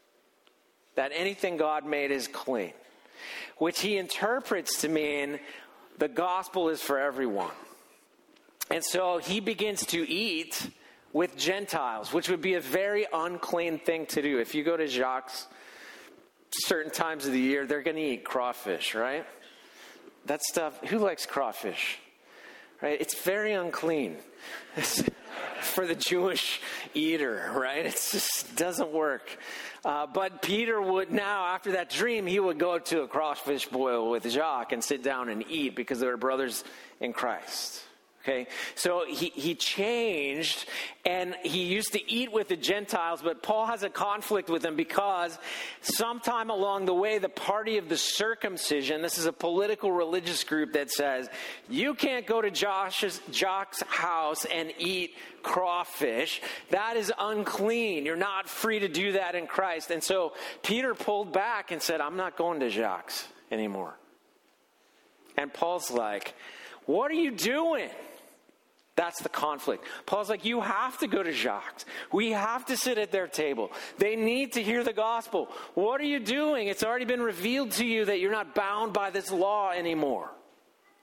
that 0.95 1.11
anything 1.13 1.57
God 1.57 1.85
made 1.85 2.11
is 2.11 2.27
clean, 2.27 2.73
which 3.57 3.79
he 3.79 3.97
interprets 3.97 4.81
to 4.81 4.89
mean 4.89 5.39
the 5.97 6.07
gospel 6.07 6.69
is 6.69 6.81
for 6.81 6.99
everyone. 6.99 7.51
And 8.69 8.83
so 8.83 9.17
he 9.17 9.39
begins 9.39 9.85
to 9.87 10.09
eat 10.09 10.69
with 11.13 11.37
Gentiles, 11.37 12.13
which 12.13 12.29
would 12.29 12.41
be 12.41 12.55
a 12.55 12.61
very 12.61 13.07
unclean 13.13 13.79
thing 13.79 14.05
to 14.07 14.21
do. 14.21 14.39
If 14.39 14.55
you 14.55 14.63
go 14.63 14.75
to 14.75 14.87
Jacques, 14.87 15.31
certain 16.51 16.91
times 16.91 17.25
of 17.25 17.31
the 17.31 17.39
year, 17.39 17.65
they're 17.65 17.81
going 17.81 17.95
to 17.95 18.01
eat 18.01 18.25
crawfish, 18.25 18.93
right? 18.93 19.25
That 20.25 20.41
stuff, 20.43 20.79
who 20.85 20.99
likes 20.99 21.25
crawfish? 21.25 21.99
Right? 22.81 22.99
It's 23.01 23.19
very 23.23 23.53
unclean 23.53 24.17
for 25.61 25.87
the 25.87 25.95
Jewish 25.95 26.61
eater, 26.93 27.51
right? 27.55 27.85
It 27.85 27.93
just 28.11 28.55
doesn't 28.55 28.91
work. 28.91 29.37
Uh, 29.83 30.05
but 30.05 30.41
Peter 30.41 30.79
would 30.79 31.11
now, 31.11 31.47
after 31.47 31.71
that 31.71 31.89
dream, 31.89 32.27
he 32.27 32.39
would 32.39 32.59
go 32.59 32.77
to 32.77 33.01
a 33.01 33.07
crawfish 33.07 33.67
boil 33.67 34.11
with 34.11 34.29
Jacques 34.29 34.73
and 34.73 34.83
sit 34.83 35.01
down 35.01 35.29
and 35.29 35.43
eat 35.49 35.75
because 35.75 35.99
they 35.99 36.07
were 36.07 36.17
brothers 36.17 36.63
in 36.99 37.13
Christ. 37.13 37.83
Okay, 38.27 38.47
so 38.75 39.05
he, 39.07 39.29
he 39.29 39.55
changed 39.55 40.65
and 41.05 41.33
he 41.43 41.63
used 41.63 41.93
to 41.93 42.11
eat 42.11 42.29
with 42.33 42.49
the 42.49 42.57
Gentiles, 42.57 43.21
but 43.23 43.41
Paul 43.41 43.67
has 43.67 43.83
a 43.83 43.89
conflict 43.89 44.49
with 44.49 44.61
them 44.61 44.75
because 44.75 45.39
sometime 45.79 46.49
along 46.49 46.87
the 46.87 46.93
way, 46.93 47.19
the 47.19 47.29
party 47.29 47.77
of 47.77 47.87
the 47.87 47.95
circumcision, 47.95 49.01
this 49.01 49.17
is 49.17 49.27
a 49.27 49.31
political 49.31 49.93
religious 49.93 50.43
group 50.43 50.73
that 50.73 50.91
says, 50.91 51.29
you 51.69 51.93
can't 51.93 52.27
go 52.27 52.41
to 52.41 52.51
Josh's, 52.51 53.21
Jock's 53.31 53.81
house 53.83 54.43
and 54.43 54.73
eat 54.77 55.15
crawfish. 55.41 56.41
That 56.71 56.97
is 56.97 57.13
unclean. 57.17 58.05
You're 58.05 58.17
not 58.17 58.49
free 58.49 58.79
to 58.79 58.89
do 58.89 59.13
that 59.13 59.35
in 59.35 59.47
Christ. 59.47 59.89
And 59.89 60.03
so 60.03 60.33
Peter 60.63 60.93
pulled 60.93 61.31
back 61.31 61.71
and 61.71 61.81
said, 61.81 62.01
I'm 62.01 62.17
not 62.17 62.35
going 62.35 62.59
to 62.59 62.69
Jacques 62.69 63.13
anymore. 63.51 63.97
And 65.37 65.53
Paul's 65.53 65.91
like, 65.91 66.33
What 66.87 67.09
are 67.09 67.15
you 67.15 67.31
doing? 67.31 67.89
That's 68.97 69.21
the 69.21 69.29
conflict. 69.29 69.85
Paul's 70.07 70.27
like, 70.27 70.43
you 70.43 70.59
have 70.59 70.97
to 70.97 71.07
go 71.07 71.21
to 71.21 71.31
Jacques. 71.31 71.85
We 72.11 72.31
have 72.31 72.65
to 72.65 72.75
sit 72.75 72.97
at 72.97 73.11
their 73.11 73.27
table. 73.27 73.71
They 73.99 74.15
need 74.15 74.53
to 74.53 74.63
hear 74.63 74.83
the 74.83 74.91
gospel. 74.91 75.49
What 75.75 76.01
are 76.01 76.05
you 76.05 76.19
doing? 76.19 76.67
It's 76.67 76.83
already 76.83 77.05
been 77.05 77.21
revealed 77.21 77.71
to 77.73 77.85
you 77.85 78.05
that 78.05 78.19
you're 78.19 78.31
not 78.31 78.55
bound 78.55 78.93
by 78.93 79.11
this 79.11 79.31
law 79.31 79.71
anymore. 79.71 80.31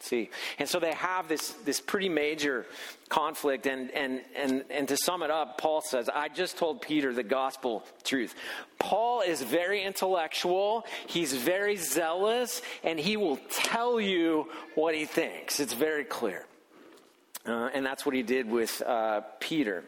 See? 0.00 0.28
And 0.58 0.68
so 0.68 0.80
they 0.80 0.92
have 0.92 1.28
this, 1.28 1.52
this 1.64 1.80
pretty 1.80 2.08
major 2.08 2.66
conflict. 3.08 3.66
And, 3.68 3.92
and, 3.92 4.22
and, 4.36 4.64
and 4.70 4.88
to 4.88 4.96
sum 4.96 5.22
it 5.22 5.30
up, 5.30 5.56
Paul 5.56 5.80
says, 5.80 6.10
I 6.12 6.28
just 6.28 6.58
told 6.58 6.82
Peter 6.82 7.14
the 7.14 7.22
gospel 7.22 7.84
truth. 8.02 8.34
Paul 8.80 9.20
is 9.20 9.40
very 9.40 9.84
intellectual, 9.84 10.84
he's 11.06 11.32
very 11.32 11.76
zealous, 11.76 12.60
and 12.82 12.98
he 12.98 13.16
will 13.16 13.38
tell 13.50 14.00
you 14.00 14.50
what 14.74 14.96
he 14.96 15.04
thinks. 15.04 15.60
It's 15.60 15.72
very 15.72 16.04
clear. 16.04 16.44
Uh, 17.46 17.68
and 17.74 17.84
that's 17.84 18.06
what 18.06 18.14
he 18.14 18.22
did 18.22 18.48
with 18.48 18.80
uh, 18.82 19.20
Peter. 19.38 19.84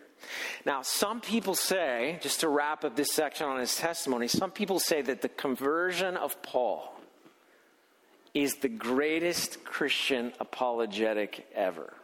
Now, 0.64 0.82
some 0.82 1.20
people 1.20 1.54
say, 1.54 2.18
just 2.22 2.40
to 2.40 2.48
wrap 2.48 2.84
up 2.84 2.96
this 2.96 3.12
section 3.12 3.46
on 3.46 3.58
his 3.58 3.76
testimony, 3.76 4.28
some 4.28 4.50
people 4.50 4.78
say 4.78 5.02
that 5.02 5.22
the 5.22 5.28
conversion 5.28 6.16
of 6.16 6.40
Paul 6.42 6.92
is 8.34 8.56
the 8.56 8.68
greatest 8.68 9.64
Christian 9.64 10.32
apologetic 10.40 11.46
ever. 11.54 11.94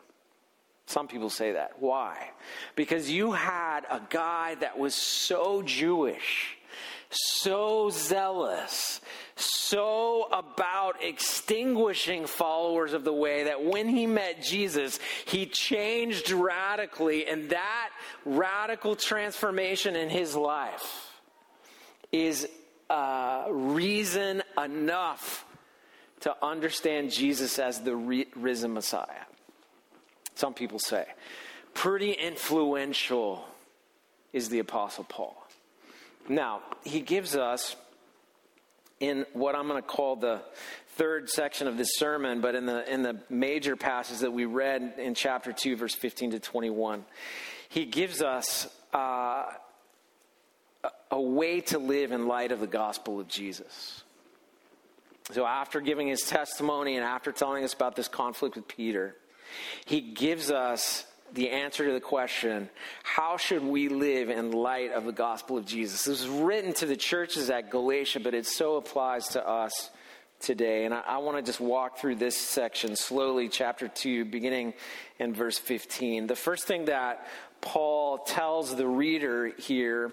Some 0.87 1.09
people 1.09 1.31
say 1.31 1.53
that. 1.53 1.73
Why? 1.81 2.31
Because 2.75 3.11
you 3.11 3.33
had 3.33 3.81
a 3.91 4.01
guy 4.09 4.57
that 4.57 4.79
was 4.79 4.95
so 4.95 5.63
Jewish, 5.63 6.57
so 7.11 7.91
zealous, 7.91 9.01
so 9.37 10.29
about 10.33 11.03
extinguishing 11.03 12.27
followers 12.27 12.93
of 12.93 13.05
the 13.05 13.13
way 13.13 13.45
that 13.45 13.65
when 13.65 13.89
he 13.89 14.07
met 14.07 14.43
Jesus, 14.43 14.99
he 15.25 15.47
changed 15.47 16.31
radically, 16.31 17.27
and 17.27 17.51
that 17.51 17.91
radical 18.25 18.95
transformation 18.97 19.97
in 19.97 20.11
his 20.11 20.37
life 20.37 21.11
is 22.11 22.47
uh, 22.91 23.47
reason 23.51 24.43
enough 24.63 25.47
to 26.21 26.37
understand 26.45 27.11
Jesus 27.11 27.59
as 27.59 27.81
the 27.81 27.97
risen 28.37 28.75
Messiah. 28.75 29.25
Some 30.35 30.55
people 30.55 30.79
say. 30.79 31.07
Pretty 31.75 32.13
influential 32.13 33.45
is 34.33 34.49
the 34.49 34.59
Apostle 34.59 35.05
Paul. 35.05 35.37
Now, 36.29 36.61
he 36.85 37.01
gives 37.01 37.35
us 37.35 37.77
in 39.03 39.27
what 39.33 39.57
I'm 39.57 39.67
going 39.67 39.83
to 39.83 39.87
call 39.87 40.15
the 40.15 40.41
third 40.95 41.29
section 41.29 41.67
of 41.67 41.77
this 41.77 41.97
sermon, 41.97 42.41
but 42.41 42.55
in 42.55 42.67
the 42.67 42.91
in 42.91 43.03
the 43.03 43.21
major 43.29 43.75
passage 43.75 44.21
that 44.21 44.33
we 44.33 44.45
read 44.45 44.95
in 44.97 45.15
chapter 45.15 45.53
two, 45.53 45.75
verse 45.77 45.95
15 45.95 46.31
to 46.31 46.39
21, 46.39 47.05
he 47.69 47.85
gives 47.85 48.23
us 48.23 48.69
uh, 48.95 49.47
a 51.11 51.21
way 51.21 51.61
to 51.63 51.81
live 51.81 52.13
in 52.13 52.29
light 52.29 52.53
of 52.53 52.61
the 52.61 52.69
gospel 52.69 53.19
of 53.19 53.27
Jesus. 53.27 54.05
So, 55.33 55.45
after 55.45 55.81
giving 55.81 56.07
his 56.07 56.23
testimony 56.23 56.95
and 56.95 57.05
after 57.05 57.33
telling 57.33 57.65
us 57.65 57.75
about 57.75 57.97
this 57.97 58.07
conflict 58.07 58.55
with 58.55 58.69
Peter, 58.69 59.17
he 59.85 60.01
gives 60.01 60.53
us 60.53 61.05
the 61.35 61.51
answer 61.51 61.87
to 61.87 61.93
the 61.93 62.01
question 62.01 62.69
how 63.03 63.37
should 63.37 63.63
we 63.63 63.89
live 63.89 64.31
in 64.31 64.53
light 64.53 64.93
of 64.93 65.05
the 65.05 65.13
gospel 65.13 65.59
of 65.59 65.67
Jesus? 65.67 66.05
This 66.05 66.23
was 66.23 66.29
written 66.29 66.73
to 66.75 66.87
the 66.87 66.97
churches 66.97 67.51
at 67.51 67.71
Galatia, 67.71 68.21
but 68.21 68.35
it 68.35 68.47
so 68.47 68.77
applies 68.77 69.29
to 69.29 69.47
us 69.47 69.91
today. 70.41 70.85
And 70.85 70.93
I, 70.93 71.01
I 71.01 71.19
want 71.19 71.39
to 71.39 71.43
just 71.43 71.61
walk 71.61 71.99
through 71.99 72.17
this 72.17 72.37
section 72.37 72.97
slowly, 72.97 73.49
chapter 73.49 73.89
2, 73.89 74.27
beginning 74.27 74.75
in 75.19 75.35
verse 75.35 75.59
15. 75.59 76.27
The 76.27 76.37
first 76.37 76.67
thing 76.67 76.87
that 76.87 77.27
Paul 77.61 78.19
tells 78.19 78.75
the 78.75 78.87
reader 78.87 79.53
here 79.59 80.13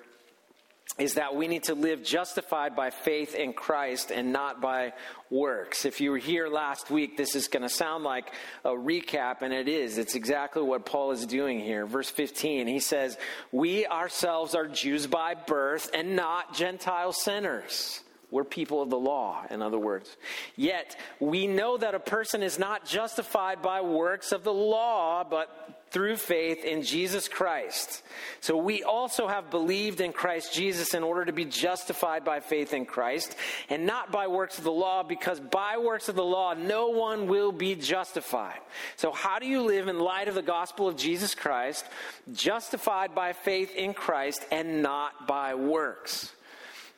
is 0.98 1.13
that 1.13 1.36
we 1.36 1.48
need 1.48 1.63
to 1.63 1.75
live 1.75 2.03
justified 2.03 2.75
by 2.75 2.89
faith 2.89 3.36
in 3.36 3.53
Christ 3.53 4.12
and 4.12 4.34
not 4.34 4.60
by 4.60 4.93
works. 5.29 5.86
If 5.86 6.01
you 6.01 6.12
were 6.12 6.17
here 6.17 6.50
last 6.50 6.89
week, 6.89 7.15
this 7.15 7.36
is 7.36 7.48
going 7.48 7.63
to 7.63 7.69
sound 7.69 8.03
like 8.03 8.34
a 8.65 8.72
recap, 8.72 9.41
and 9.41 9.53
it 9.53 9.69
is. 9.69 9.98
It's 9.98 10.15
exactly 10.15 10.62
what 10.62 10.86
Paul 10.86 11.12
is 11.12 11.25
doing 11.25 11.60
here. 11.60 11.86
Verse 11.86 12.10
15, 12.10 12.67
he 12.67 12.79
says, 12.79 13.17
We 13.51 13.86
ourselves 13.86 14.55
are 14.55 14.67
Jews 14.67 15.08
by 15.08 15.36
birth 15.36 15.89
and 15.93 16.15
not 16.15 16.53
Gentile 16.53 17.13
sinners. 17.13 18.01
We're 18.31 18.43
people 18.43 18.81
of 18.81 18.89
the 18.89 19.00
law, 19.00 19.43
in 19.50 19.62
other 19.62 19.79
words. 19.79 20.15
Yet, 20.55 20.96
we 21.19 21.48
know 21.48 21.77
that 21.77 21.96
a 21.96 22.00
person 22.00 22.43
is 22.43 22.60
not 22.60 22.86
justified 22.86 23.62
by 23.62 23.81
works 23.81 24.31
of 24.31 24.43
the 24.43 24.53
law, 24.53 25.24
but 25.24 25.79
through 25.91 26.17
faith 26.17 26.63
in 26.63 26.84
Jesus 26.84 27.27
Christ. 27.27 28.03
So 28.41 28.55
we 28.58 28.84
also 28.84 29.27
have 29.27 29.50
believed 29.50 30.01
in 30.01 30.13
Christ 30.13 30.53
Jesus 30.53 30.93
in 30.93 31.03
order 31.03 31.25
to 31.25 31.34
be 31.34 31.46
justified 31.46 32.24
by 32.24 32.39
faith 32.39 32.74
in 32.74 32.86
Christ 32.86 33.36
and 33.69 33.86
not 33.86 34.12
by 34.12 34.27
works 34.27 34.58
of 34.58 34.63
the 34.63 34.72
law, 34.72 35.03
because 35.03 35.39
by 35.39 35.77
works 35.77 36.10
of 36.10 36.15
the 36.15 36.24
law, 36.24 36.53
no 36.53 36.89
one 36.89 37.27
will 37.27 37.51
be 37.51 37.75
justified. 37.75 38.60
So, 38.98 39.12
how 39.12 39.39
do 39.39 39.48
you 39.48 39.63
live 39.63 39.88
in 39.88 40.00
light 40.00 40.27
of 40.27 40.36
the 40.36 40.41
gospel 40.41 40.88
of 40.88 40.96
Jesus 40.96 41.34
Christ, 41.34 41.86
justified 42.34 43.15
by 43.15 43.34
faith 43.34 43.75
in 43.75 43.93
Christ 43.93 44.46
and 44.51 44.84
not 44.84 45.27
by 45.27 45.55
works? 45.55 46.34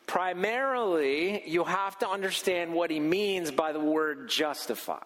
Primarily, 0.08 1.48
you 1.50 1.64
have 1.64 1.98
to 2.00 2.10
understand 2.10 2.74
what 2.74 2.92
he 2.92 3.00
means 3.00 3.50
by 3.50 3.72
the 3.72 3.80
word 3.80 4.28
justified 4.28 5.06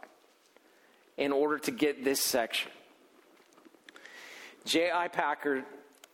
in 1.17 1.31
order 1.31 1.59
to 1.59 1.71
get 1.71 2.03
this 2.03 2.21
section. 2.21 2.71
J.I. 4.65 5.07
Packer 5.09 5.63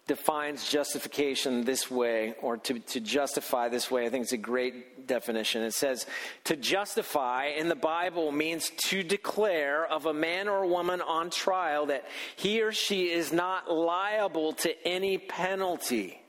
defines 0.07 0.69
justification 0.69 1.63
this 1.63 1.89
way, 1.89 2.33
or 2.41 2.57
to, 2.57 2.79
to 2.79 2.99
justify 2.99 3.69
this 3.69 3.89
way. 3.89 4.05
I 4.05 4.09
think 4.09 4.23
it's 4.23 4.33
a 4.33 4.37
great 4.37 5.07
definition. 5.07 5.63
It 5.63 5.73
says, 5.73 6.05
to 6.45 6.55
justify 6.55 7.45
in 7.47 7.69
the 7.69 7.75
Bible 7.75 8.31
means 8.31 8.71
to 8.87 9.03
declare 9.03 9.85
of 9.85 10.05
a 10.05 10.13
man 10.13 10.49
or 10.49 10.65
woman 10.65 11.01
on 11.01 11.29
trial 11.29 11.85
that 11.87 12.05
he 12.35 12.61
or 12.61 12.71
she 12.71 13.09
is 13.09 13.31
not 13.31 13.71
liable 13.71 14.53
to 14.53 14.87
any 14.87 15.17
penalty 15.17 16.21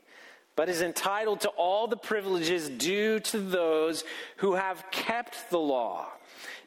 but 0.54 0.68
is 0.68 0.82
entitled 0.82 1.40
to 1.40 1.48
all 1.50 1.86
the 1.86 1.96
privileges 1.96 2.68
due 2.68 3.18
to 3.20 3.38
those 3.38 4.04
who 4.36 4.54
have 4.54 4.84
kept 4.90 5.50
the 5.50 5.58
law. 5.58 6.06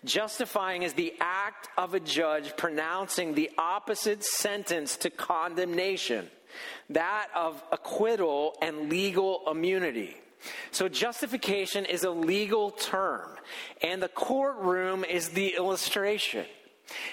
Justifying 0.06 0.84
is 0.84 0.94
the 0.94 1.14
act 1.20 1.68
of 1.78 1.94
a 1.94 2.00
judge 2.00 2.56
pronouncing 2.56 3.34
the 3.34 3.52
opposite 3.58 4.24
sentence 4.24 4.96
to 4.98 5.10
condemnation, 5.10 6.30
that 6.92 7.28
of 7.36 7.62
acquittal 7.72 8.56
and 8.62 8.90
legal 8.90 9.42
immunity. 9.50 10.16
So, 10.72 10.88
justification 10.88 11.86
is 11.86 12.04
a 12.04 12.12
legal 12.12 12.70
term, 12.70 13.32
and 13.82 14.02
the 14.02 14.08
courtroom 14.08 15.04
is 15.04 15.30
the 15.30 15.56
illustration. 15.56 16.46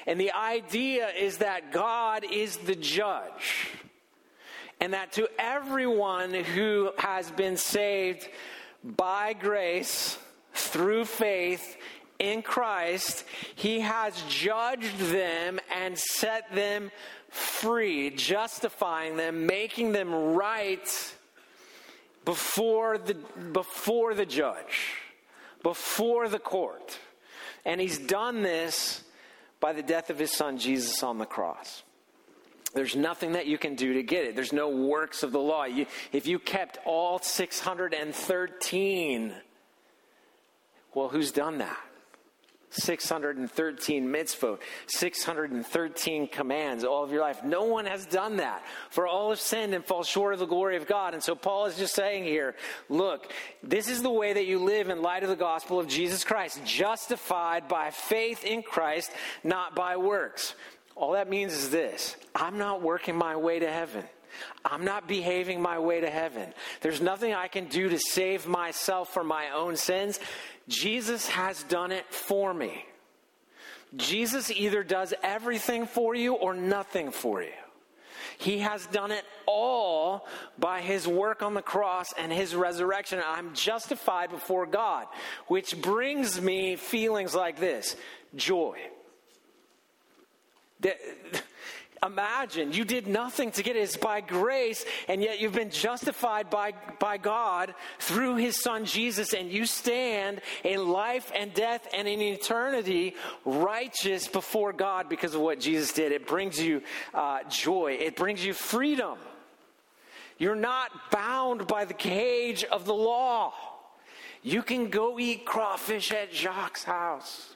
And 0.06 0.20
the 0.20 0.32
idea 0.32 1.08
is 1.08 1.38
that 1.38 1.72
God 1.72 2.24
is 2.30 2.58
the 2.58 2.76
judge 2.76 3.70
and 4.82 4.94
that 4.94 5.12
to 5.12 5.28
everyone 5.38 6.34
who 6.34 6.90
has 6.98 7.30
been 7.30 7.56
saved 7.56 8.28
by 8.82 9.32
grace 9.32 10.18
through 10.54 11.04
faith 11.04 11.76
in 12.22 12.42
Christ, 12.42 13.24
he 13.56 13.80
has 13.80 14.22
judged 14.28 14.96
them 14.98 15.58
and 15.74 15.98
set 15.98 16.54
them 16.54 16.92
free, 17.28 18.10
justifying 18.10 19.16
them, 19.16 19.46
making 19.46 19.92
them 19.92 20.14
right 20.14 21.14
before 22.24 22.98
the, 22.98 23.14
before 23.52 24.14
the 24.14 24.24
judge, 24.24 24.94
before 25.64 26.28
the 26.28 26.38
court. 26.38 26.98
And 27.64 27.80
he's 27.80 27.98
done 27.98 28.42
this 28.42 29.02
by 29.58 29.72
the 29.72 29.82
death 29.82 30.08
of 30.08 30.18
his 30.18 30.30
son 30.30 30.58
Jesus 30.58 31.02
on 31.02 31.18
the 31.18 31.26
cross. 31.26 31.82
There's 32.72 32.96
nothing 32.96 33.32
that 33.32 33.46
you 33.46 33.58
can 33.58 33.74
do 33.74 33.94
to 33.94 34.02
get 34.04 34.24
it. 34.24 34.36
There's 34.36 34.52
no 34.52 34.68
works 34.68 35.24
of 35.24 35.32
the 35.32 35.40
law. 35.40 35.64
You, 35.64 35.86
if 36.12 36.26
you 36.26 36.38
kept 36.38 36.78
all 36.86 37.18
613, 37.18 39.32
well, 40.94 41.08
who's 41.08 41.32
done 41.32 41.58
that? 41.58 41.78
613 42.72 44.08
mitzvot, 44.08 44.58
613 44.86 46.26
commands 46.28 46.84
all 46.84 47.04
of 47.04 47.10
your 47.10 47.20
life. 47.20 47.44
No 47.44 47.64
one 47.64 47.86
has 47.86 48.06
done 48.06 48.38
that. 48.38 48.64
For 48.90 49.06
all 49.06 49.30
have 49.30 49.40
sinned 49.40 49.74
and 49.74 49.84
fall 49.84 50.02
short 50.02 50.32
of 50.32 50.40
the 50.40 50.46
glory 50.46 50.76
of 50.76 50.86
God. 50.86 51.14
And 51.14 51.22
so 51.22 51.34
Paul 51.34 51.66
is 51.66 51.76
just 51.76 51.94
saying 51.94 52.24
here, 52.24 52.56
look, 52.88 53.30
this 53.62 53.88
is 53.88 54.02
the 54.02 54.10
way 54.10 54.32
that 54.32 54.46
you 54.46 54.58
live 54.58 54.88
in 54.88 55.02
light 55.02 55.22
of 55.22 55.28
the 55.28 55.36
gospel 55.36 55.78
of 55.78 55.86
Jesus 55.86 56.24
Christ, 56.24 56.64
justified 56.64 57.68
by 57.68 57.90
faith 57.90 58.44
in 58.44 58.62
Christ, 58.62 59.10
not 59.44 59.76
by 59.76 59.96
works. 59.96 60.54
All 60.94 61.12
that 61.12 61.28
means 61.28 61.52
is 61.52 61.70
this 61.70 62.16
I'm 62.34 62.58
not 62.58 62.82
working 62.82 63.16
my 63.16 63.36
way 63.36 63.58
to 63.58 63.70
heaven. 63.70 64.04
I'm 64.64 64.84
not 64.84 65.08
behaving 65.08 65.60
my 65.60 65.78
way 65.78 66.00
to 66.00 66.10
heaven. 66.10 66.52
There's 66.80 67.00
nothing 67.00 67.34
I 67.34 67.48
can 67.48 67.66
do 67.66 67.88
to 67.88 67.98
save 67.98 68.46
myself 68.46 69.12
from 69.12 69.26
my 69.26 69.50
own 69.50 69.76
sins. 69.76 70.20
Jesus 70.68 71.28
has 71.28 71.62
done 71.64 71.92
it 71.92 72.06
for 72.12 72.52
me. 72.54 72.84
Jesus 73.96 74.50
either 74.50 74.82
does 74.82 75.12
everything 75.22 75.86
for 75.86 76.14
you 76.14 76.34
or 76.34 76.54
nothing 76.54 77.10
for 77.10 77.42
you. 77.42 77.52
He 78.38 78.60
has 78.60 78.86
done 78.86 79.12
it 79.12 79.24
all 79.46 80.26
by 80.58 80.80
his 80.80 81.06
work 81.06 81.42
on 81.42 81.54
the 81.54 81.62
cross 81.62 82.12
and 82.18 82.32
his 82.32 82.54
resurrection. 82.54 83.20
I'm 83.24 83.54
justified 83.54 84.30
before 84.30 84.66
God, 84.66 85.06
which 85.46 85.80
brings 85.80 86.40
me 86.40 86.76
feelings 86.76 87.34
like 87.34 87.60
this 87.60 87.94
joy 88.34 88.78
Imagine 92.04 92.72
you 92.72 92.84
did 92.84 93.06
nothing 93.06 93.52
to 93.52 93.62
get 93.62 93.76
it. 93.76 93.80
It's 93.80 93.96
by 93.96 94.20
grace, 94.20 94.84
and 95.06 95.22
yet 95.22 95.38
you've 95.38 95.52
been 95.52 95.70
justified 95.70 96.50
by, 96.50 96.72
by 96.98 97.16
God 97.16 97.74
through 98.00 98.36
His 98.36 98.60
Son 98.60 98.84
Jesus, 98.84 99.34
and 99.34 99.52
you 99.52 99.66
stand 99.66 100.40
in 100.64 100.88
life 100.88 101.30
and 101.32 101.54
death 101.54 101.86
and 101.94 102.08
in 102.08 102.20
eternity 102.20 103.14
righteous 103.44 104.26
before 104.26 104.72
God 104.72 105.08
because 105.08 105.36
of 105.36 105.42
what 105.42 105.60
Jesus 105.60 105.92
did. 105.92 106.10
It 106.10 106.26
brings 106.26 106.60
you 106.60 106.82
uh, 107.14 107.44
joy, 107.48 107.98
it 108.00 108.16
brings 108.16 108.44
you 108.44 108.52
freedom. 108.52 109.18
You're 110.38 110.56
not 110.56 110.90
bound 111.12 111.68
by 111.68 111.84
the 111.84 111.94
cage 111.94 112.64
of 112.64 112.84
the 112.84 112.94
law. 112.94 113.52
You 114.42 114.62
can 114.62 114.88
go 114.88 115.20
eat 115.20 115.46
crawfish 115.46 116.10
at 116.10 116.34
Jacques' 116.34 116.82
house. 116.82 117.54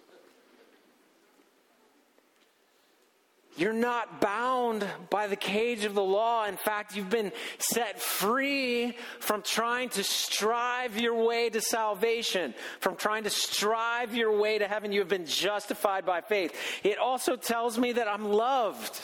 You're 3.57 3.73
not 3.73 4.21
bound 4.21 4.87
by 5.11 5.27
the 5.27 5.37
cage 5.37 5.85
of 5.85 5.95
the 5.95 6.03
law. 6.03 6.47
In 6.47 6.57
fact, 6.57 6.95
you've 6.95 7.11
been 7.11 7.33
set 7.59 8.01
free 8.01 8.97
from 9.21 9.43
trying 9.43 9.89
to 9.91 10.05
strive 10.05 10.99
your 11.01 11.25
way 11.25 11.49
to 11.51 11.61
salvation, 11.61 12.55
from 12.81 12.97
trying 12.97 13.25
to 13.25 13.31
strive 13.31 14.15
your 14.15 14.39
way 14.39 14.59
to 14.59 14.69
heaven. 14.69 14.93
You 14.93 15.01
have 15.01 15.09
been 15.09 15.27
justified 15.27 16.05
by 16.05 16.21
faith. 16.21 16.55
It 16.85 16.99
also 16.99 17.37
tells 17.37 17.79
me 17.79 17.93
that 17.93 18.09
I'm 18.09 18.31
loved 18.31 19.01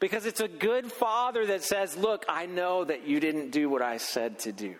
because 0.00 0.26
it's 0.26 0.40
a 0.40 0.48
good 0.48 0.90
father 0.90 1.46
that 1.46 1.62
says, 1.62 1.96
Look, 1.96 2.24
I 2.28 2.46
know 2.46 2.84
that 2.84 3.06
you 3.06 3.20
didn't 3.20 3.50
do 3.50 3.68
what 3.68 3.82
I 3.82 3.96
said 3.96 4.38
to 4.40 4.52
do 4.52 4.76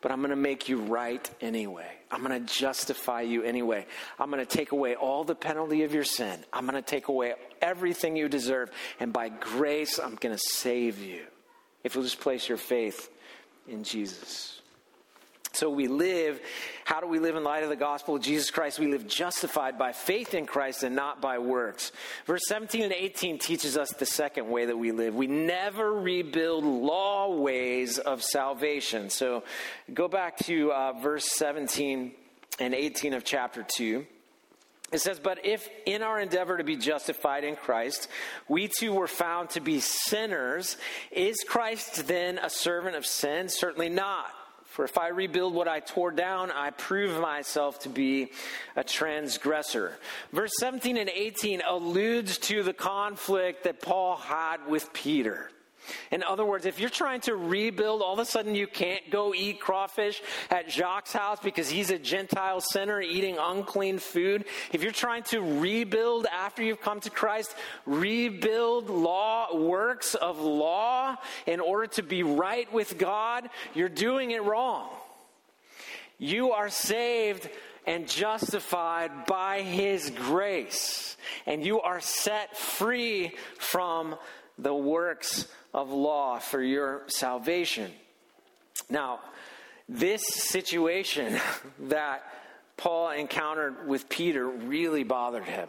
but 0.00 0.12
I'm 0.12 0.18
going 0.18 0.30
to 0.30 0.36
make 0.36 0.68
you 0.68 0.80
right 0.80 1.28
anyway. 1.40 1.97
I'm 2.10 2.24
going 2.24 2.44
to 2.44 2.52
justify 2.52 3.22
you 3.22 3.42
anyway. 3.42 3.86
I'm 4.18 4.30
going 4.30 4.44
to 4.44 4.56
take 4.56 4.72
away 4.72 4.94
all 4.94 5.24
the 5.24 5.34
penalty 5.34 5.82
of 5.82 5.92
your 5.92 6.04
sin. 6.04 6.42
I'm 6.52 6.66
going 6.66 6.82
to 6.82 6.88
take 6.88 7.08
away 7.08 7.34
everything 7.60 8.16
you 8.16 8.28
deserve. 8.28 8.70
And 8.98 9.12
by 9.12 9.28
grace, 9.28 9.98
I'm 9.98 10.14
going 10.14 10.34
to 10.34 10.42
save 10.42 10.98
you. 11.00 11.24
If 11.84 11.94
you'll 11.94 12.04
just 12.04 12.20
place 12.20 12.48
your 12.48 12.58
faith 12.58 13.10
in 13.68 13.84
Jesus. 13.84 14.57
So 15.52 15.70
we 15.70 15.88
live, 15.88 16.40
how 16.84 17.00
do 17.00 17.06
we 17.06 17.18
live 17.18 17.34
in 17.34 17.42
light 17.42 17.62
of 17.62 17.68
the 17.68 17.76
gospel 17.76 18.16
of 18.16 18.22
Jesus 18.22 18.50
Christ? 18.50 18.78
We 18.78 18.86
live 18.86 19.06
justified 19.06 19.78
by 19.78 19.92
faith 19.92 20.34
in 20.34 20.46
Christ 20.46 20.82
and 20.82 20.94
not 20.94 21.20
by 21.20 21.38
works. 21.38 21.90
Verse 22.26 22.42
17 22.46 22.82
and 22.82 22.92
18 22.92 23.38
teaches 23.38 23.76
us 23.76 23.90
the 23.90 24.06
second 24.06 24.48
way 24.48 24.66
that 24.66 24.76
we 24.76 24.92
live. 24.92 25.14
We 25.14 25.26
never 25.26 25.92
rebuild 25.92 26.64
law 26.64 27.34
ways 27.34 27.98
of 27.98 28.22
salvation. 28.22 29.10
So 29.10 29.42
go 29.92 30.06
back 30.06 30.36
to 30.44 30.72
uh, 30.72 30.92
verse 30.92 31.26
17 31.32 32.12
and 32.60 32.74
18 32.74 33.14
of 33.14 33.24
chapter 33.24 33.64
2. 33.76 34.06
It 34.90 35.00
says, 35.00 35.20
But 35.20 35.44
if 35.44 35.68
in 35.86 36.02
our 36.02 36.18
endeavor 36.18 36.56
to 36.56 36.64
be 36.64 36.76
justified 36.76 37.44
in 37.44 37.56
Christ, 37.56 38.08
we 38.48 38.68
too 38.68 38.92
were 38.92 39.06
found 39.06 39.50
to 39.50 39.60
be 39.60 39.80
sinners, 39.80 40.76
is 41.10 41.36
Christ 41.46 42.06
then 42.06 42.38
a 42.38 42.48
servant 42.48 42.96
of 42.96 43.04
sin? 43.04 43.48
Certainly 43.48 43.90
not. 43.90 44.30
For 44.78 44.84
if 44.84 44.96
I 44.96 45.08
rebuild 45.08 45.54
what 45.54 45.66
I 45.66 45.80
tore 45.80 46.12
down, 46.12 46.52
I 46.52 46.70
prove 46.70 47.20
myself 47.20 47.80
to 47.80 47.88
be 47.88 48.30
a 48.76 48.84
transgressor. 48.84 49.98
Verse 50.32 50.52
17 50.60 50.96
and 50.96 51.10
18 51.10 51.62
alludes 51.66 52.38
to 52.38 52.62
the 52.62 52.72
conflict 52.72 53.64
that 53.64 53.82
Paul 53.82 54.14
had 54.14 54.68
with 54.68 54.92
Peter. 54.92 55.50
In 56.10 56.22
other 56.22 56.44
words, 56.44 56.66
if 56.66 56.80
you're 56.80 56.90
trying 56.90 57.20
to 57.22 57.34
rebuild, 57.34 58.02
all 58.02 58.12
of 58.12 58.18
a 58.18 58.24
sudden 58.24 58.54
you 58.54 58.66
can't 58.66 59.10
go 59.10 59.34
eat 59.34 59.60
crawfish 59.60 60.22
at 60.50 60.70
Jacques' 60.70 61.12
house 61.12 61.38
because 61.42 61.68
he's 61.68 61.90
a 61.90 61.98
Gentile 61.98 62.60
sinner 62.60 63.00
eating 63.00 63.36
unclean 63.38 63.98
food. 63.98 64.44
If 64.72 64.82
you're 64.82 64.92
trying 64.92 65.22
to 65.24 65.40
rebuild 65.40 66.26
after 66.26 66.62
you've 66.62 66.80
come 66.80 67.00
to 67.00 67.10
Christ, 67.10 67.54
rebuild 67.86 68.90
law, 68.90 69.56
works 69.56 70.14
of 70.14 70.40
law 70.40 71.16
in 71.46 71.60
order 71.60 71.86
to 71.94 72.02
be 72.02 72.22
right 72.22 72.72
with 72.72 72.98
God, 72.98 73.48
you're 73.74 73.88
doing 73.88 74.30
it 74.30 74.42
wrong. 74.42 74.88
You 76.18 76.52
are 76.52 76.68
saved 76.68 77.48
and 77.86 78.08
justified 78.08 79.24
by 79.26 79.62
His 79.62 80.10
grace, 80.10 81.16
and 81.46 81.64
you 81.64 81.80
are 81.80 82.00
set 82.00 82.56
free 82.56 83.32
from 83.58 84.16
the 84.58 84.74
works 84.74 85.46
of 85.74 85.90
law 85.90 86.38
for 86.38 86.62
your 86.62 87.02
salvation. 87.08 87.90
Now, 88.90 89.20
this 89.88 90.22
situation 90.26 91.38
that 91.88 92.22
Paul 92.76 93.10
encountered 93.10 93.88
with 93.88 94.08
Peter 94.08 94.46
really 94.46 95.04
bothered 95.04 95.44
him. 95.44 95.68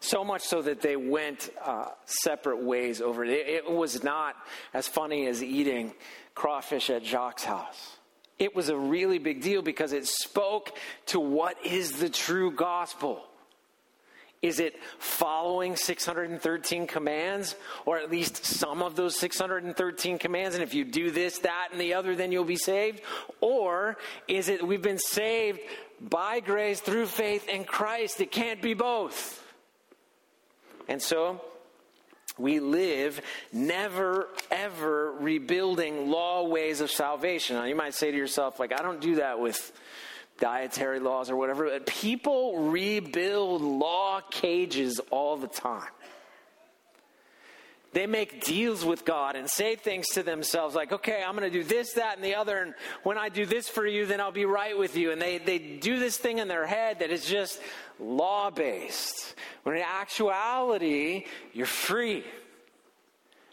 So 0.00 0.24
much 0.24 0.42
so 0.42 0.62
that 0.62 0.80
they 0.80 0.96
went 0.96 1.50
uh, 1.62 1.88
separate 2.06 2.62
ways 2.62 3.02
over 3.02 3.24
it. 3.24 3.30
It 3.30 3.70
was 3.70 4.02
not 4.02 4.34
as 4.72 4.88
funny 4.88 5.26
as 5.26 5.42
eating 5.42 5.92
crawfish 6.34 6.88
at 6.88 7.04
Jacques' 7.04 7.42
house. 7.42 7.98
It 8.38 8.56
was 8.56 8.70
a 8.70 8.76
really 8.76 9.18
big 9.18 9.42
deal 9.42 9.60
because 9.60 9.92
it 9.92 10.06
spoke 10.06 10.74
to 11.06 11.20
what 11.20 11.64
is 11.66 12.00
the 12.00 12.08
true 12.08 12.50
gospel. 12.50 13.22
Is 14.42 14.58
it 14.58 14.74
following 14.98 15.76
613 15.76 16.86
commands, 16.86 17.56
or 17.84 17.98
at 17.98 18.10
least 18.10 18.46
some 18.46 18.82
of 18.82 18.96
those 18.96 19.18
613 19.18 20.18
commands? 20.18 20.54
And 20.54 20.64
if 20.64 20.72
you 20.72 20.84
do 20.84 21.10
this, 21.10 21.40
that, 21.40 21.68
and 21.72 21.80
the 21.80 21.94
other, 21.94 22.16
then 22.16 22.32
you'll 22.32 22.44
be 22.44 22.56
saved? 22.56 23.02
Or 23.42 23.98
is 24.28 24.48
it 24.48 24.66
we've 24.66 24.80
been 24.80 24.98
saved 24.98 25.60
by 26.00 26.40
grace 26.40 26.80
through 26.80 27.06
faith 27.06 27.48
in 27.50 27.64
Christ? 27.64 28.20
It 28.22 28.32
can't 28.32 28.62
be 28.62 28.72
both. 28.72 29.44
And 30.88 31.02
so, 31.02 31.42
we 32.38 32.60
live 32.60 33.20
never 33.52 34.28
ever 34.50 35.12
rebuilding 35.12 36.10
law 36.10 36.48
ways 36.48 36.80
of 36.80 36.90
salvation. 36.90 37.56
Now, 37.56 37.64
you 37.64 37.76
might 37.76 37.92
say 37.92 38.10
to 38.10 38.16
yourself, 38.16 38.58
like, 38.58 38.72
I 38.72 38.82
don't 38.82 39.02
do 39.02 39.16
that 39.16 39.38
with 39.38 39.70
dietary 40.40 40.98
laws 40.98 41.30
or 41.30 41.36
whatever. 41.36 41.66
But 41.66 41.86
People 41.86 42.70
rebuild 42.70 43.62
law 43.62 44.20
cages 44.30 45.00
all 45.10 45.36
the 45.36 45.46
time. 45.46 45.90
They 47.92 48.06
make 48.06 48.44
deals 48.44 48.84
with 48.84 49.04
God 49.04 49.34
and 49.34 49.50
say 49.50 49.74
things 49.74 50.08
to 50.10 50.22
themselves 50.22 50.76
like, 50.76 50.92
okay, 50.92 51.24
I'm 51.26 51.36
going 51.36 51.50
to 51.50 51.58
do 51.58 51.64
this, 51.64 51.94
that, 51.94 52.16
and 52.16 52.24
the 52.24 52.36
other. 52.36 52.58
And 52.58 52.74
when 53.02 53.18
I 53.18 53.28
do 53.28 53.44
this 53.44 53.68
for 53.68 53.84
you, 53.84 54.06
then 54.06 54.20
I'll 54.20 54.30
be 54.30 54.44
right 54.44 54.78
with 54.78 54.96
you. 54.96 55.10
And 55.10 55.20
they, 55.20 55.38
they 55.38 55.58
do 55.58 55.98
this 55.98 56.16
thing 56.16 56.38
in 56.38 56.46
their 56.46 56.66
head 56.66 57.00
that 57.00 57.10
is 57.10 57.26
just 57.26 57.60
law 57.98 58.50
based. 58.50 59.34
When 59.64 59.74
in 59.76 59.82
actuality, 59.82 61.26
you're 61.52 61.66
free. 61.66 62.24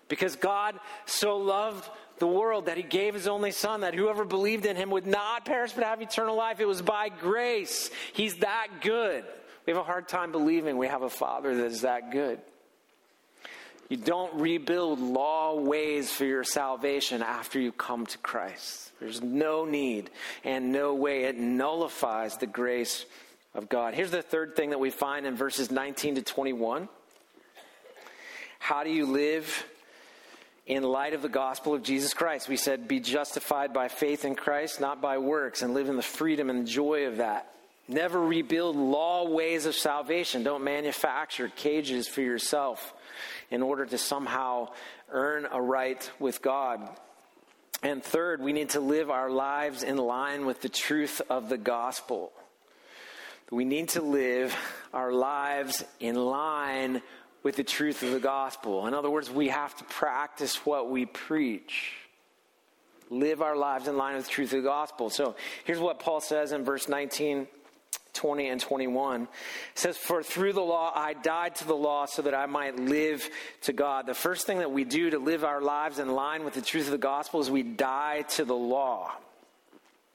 Because 0.07 0.35
God 0.35 0.79
so 1.07 1.37
loved 1.37 1.89
the 2.19 2.27
world 2.27 2.65
that 2.65 2.77
he 2.77 2.83
gave 2.83 3.13
his 3.13 3.27
only 3.27 3.51
son 3.51 3.81
that 3.81 3.93
whoever 3.93 4.25
believed 4.25 4.65
in 4.65 4.75
him 4.75 4.89
would 4.91 5.07
not 5.07 5.45
perish 5.45 5.73
but 5.73 5.83
have 5.83 6.01
eternal 6.01 6.35
life. 6.35 6.59
It 6.59 6.67
was 6.67 6.81
by 6.81 7.09
grace. 7.09 7.89
He's 8.13 8.37
that 8.37 8.67
good. 8.81 9.23
We 9.65 9.73
have 9.73 9.81
a 9.81 9.85
hard 9.85 10.07
time 10.07 10.31
believing 10.31 10.77
we 10.77 10.87
have 10.87 11.01
a 11.01 11.09
father 11.09 11.55
that 11.55 11.65
is 11.65 11.81
that 11.81 12.11
good. 12.11 12.39
You 13.89 13.97
don't 13.97 14.41
rebuild 14.41 14.99
law 14.99 15.55
ways 15.55 16.11
for 16.11 16.25
your 16.25 16.43
salvation 16.43 17.21
after 17.21 17.59
you 17.59 17.71
come 17.71 18.05
to 18.05 18.17
Christ. 18.17 18.91
There's 18.99 19.21
no 19.21 19.63
need 19.65 20.09
and 20.43 20.71
no 20.71 20.93
way. 20.95 21.23
It 21.23 21.37
nullifies 21.37 22.37
the 22.37 22.47
grace 22.47 23.05
of 23.53 23.69
God. 23.69 23.93
Here's 23.93 24.11
the 24.11 24.21
third 24.21 24.55
thing 24.55 24.71
that 24.71 24.79
we 24.79 24.89
find 24.89 25.25
in 25.25 25.35
verses 25.35 25.71
19 25.71 26.15
to 26.15 26.21
21. 26.21 26.89
How 28.59 28.83
do 28.83 28.89
you 28.89 29.05
live 29.05 29.65
in 30.67 30.83
light 30.83 31.13
of 31.13 31.21
the 31.21 31.29
gospel 31.29 31.73
of 31.73 31.81
Jesus 31.81 32.13
Christ. 32.13 32.49
We 32.49 32.57
said, 32.57 32.87
be 32.87 32.99
justified 32.99 33.73
by 33.73 33.87
faith 33.87 34.25
in 34.25 34.35
Christ, 34.35 34.81
not 34.81 35.01
by 35.01 35.17
works, 35.17 35.61
and 35.61 35.73
live 35.73 35.87
in 35.87 35.95
the 35.95 36.01
freedom 36.01 36.49
and 36.49 36.67
joy 36.67 37.07
of 37.07 37.17
that. 37.17 37.51
Never 37.87 38.21
rebuild 38.21 38.75
law 38.75 39.29
ways 39.29 39.65
of 39.65 39.73
salvation. 39.73 40.43
Don't 40.43 40.65
manufacture 40.65 41.47
cages 41.47 42.09
for 42.09 42.21
yourself 42.21 42.93
in 43.49 43.61
order 43.61 43.85
to 43.85 43.97
somehow 43.97 44.67
earn 45.09 45.47
a 45.49 45.61
right 45.61 46.11
with 46.19 46.41
God. 46.41 46.89
And 47.81 48.03
third, 48.03 48.41
we 48.41 48.51
need 48.51 48.69
to 48.71 48.81
live 48.81 49.09
our 49.09 49.29
lives 49.29 49.83
in 49.83 49.95
line 49.95 50.45
with 50.45 50.61
the 50.61 50.69
truth 50.69 51.21
of 51.29 51.47
the 51.47 51.57
gospel. 51.57 52.33
We 53.51 53.63
need 53.63 53.89
to 53.89 54.01
live 54.01 54.53
our 54.93 55.13
lives 55.13 55.85
in 56.01 56.15
line 56.15 57.01
with 57.47 57.55
the 57.55 57.63
truth 57.63 58.03
of 58.03 58.11
the 58.11 58.19
gospel. 58.19 58.87
In 58.87 58.93
other 58.93 59.09
words, 59.09 59.31
we 59.31 59.47
have 59.47 59.73
to 59.77 59.85
practice 59.85 60.65
what 60.65 60.89
we 60.89 61.05
preach. 61.05 61.93
Live 63.09 63.41
our 63.41 63.55
lives 63.55 63.87
in 63.87 63.95
line 63.95 64.17
with 64.17 64.25
the 64.25 64.31
truth 64.31 64.51
of 64.51 64.63
the 64.63 64.67
gospel. 64.67 65.09
So 65.09 65.37
here's 65.63 65.79
what 65.79 65.99
Paul 65.99 66.19
says 66.19 66.51
in 66.51 66.65
verse 66.65 66.89
19, 66.89 67.47
20, 68.11 68.49
and 68.49 68.59
21. 68.59 69.21
It 69.21 69.29
says, 69.75 69.95
For 69.95 70.21
through 70.23 70.51
the 70.51 70.61
law 70.61 70.91
I 70.93 71.13
died 71.13 71.55
to 71.55 71.65
the 71.65 71.73
law 71.73 72.05
so 72.05 72.21
that 72.23 72.35
I 72.35 72.47
might 72.47 72.77
live 72.77 73.25
to 73.61 73.71
God. 73.71 74.07
The 74.07 74.13
first 74.13 74.45
thing 74.45 74.57
that 74.57 74.73
we 74.73 74.83
do 74.83 75.11
to 75.11 75.17
live 75.17 75.45
our 75.45 75.61
lives 75.61 75.99
in 75.99 76.09
line 76.09 76.43
with 76.43 76.53
the 76.53 76.61
truth 76.61 76.87
of 76.87 76.91
the 76.91 76.97
gospel 76.97 77.39
is 77.39 77.49
we 77.49 77.63
die 77.63 78.25
to 78.31 78.43
the 78.43 78.57
law. 78.57 79.13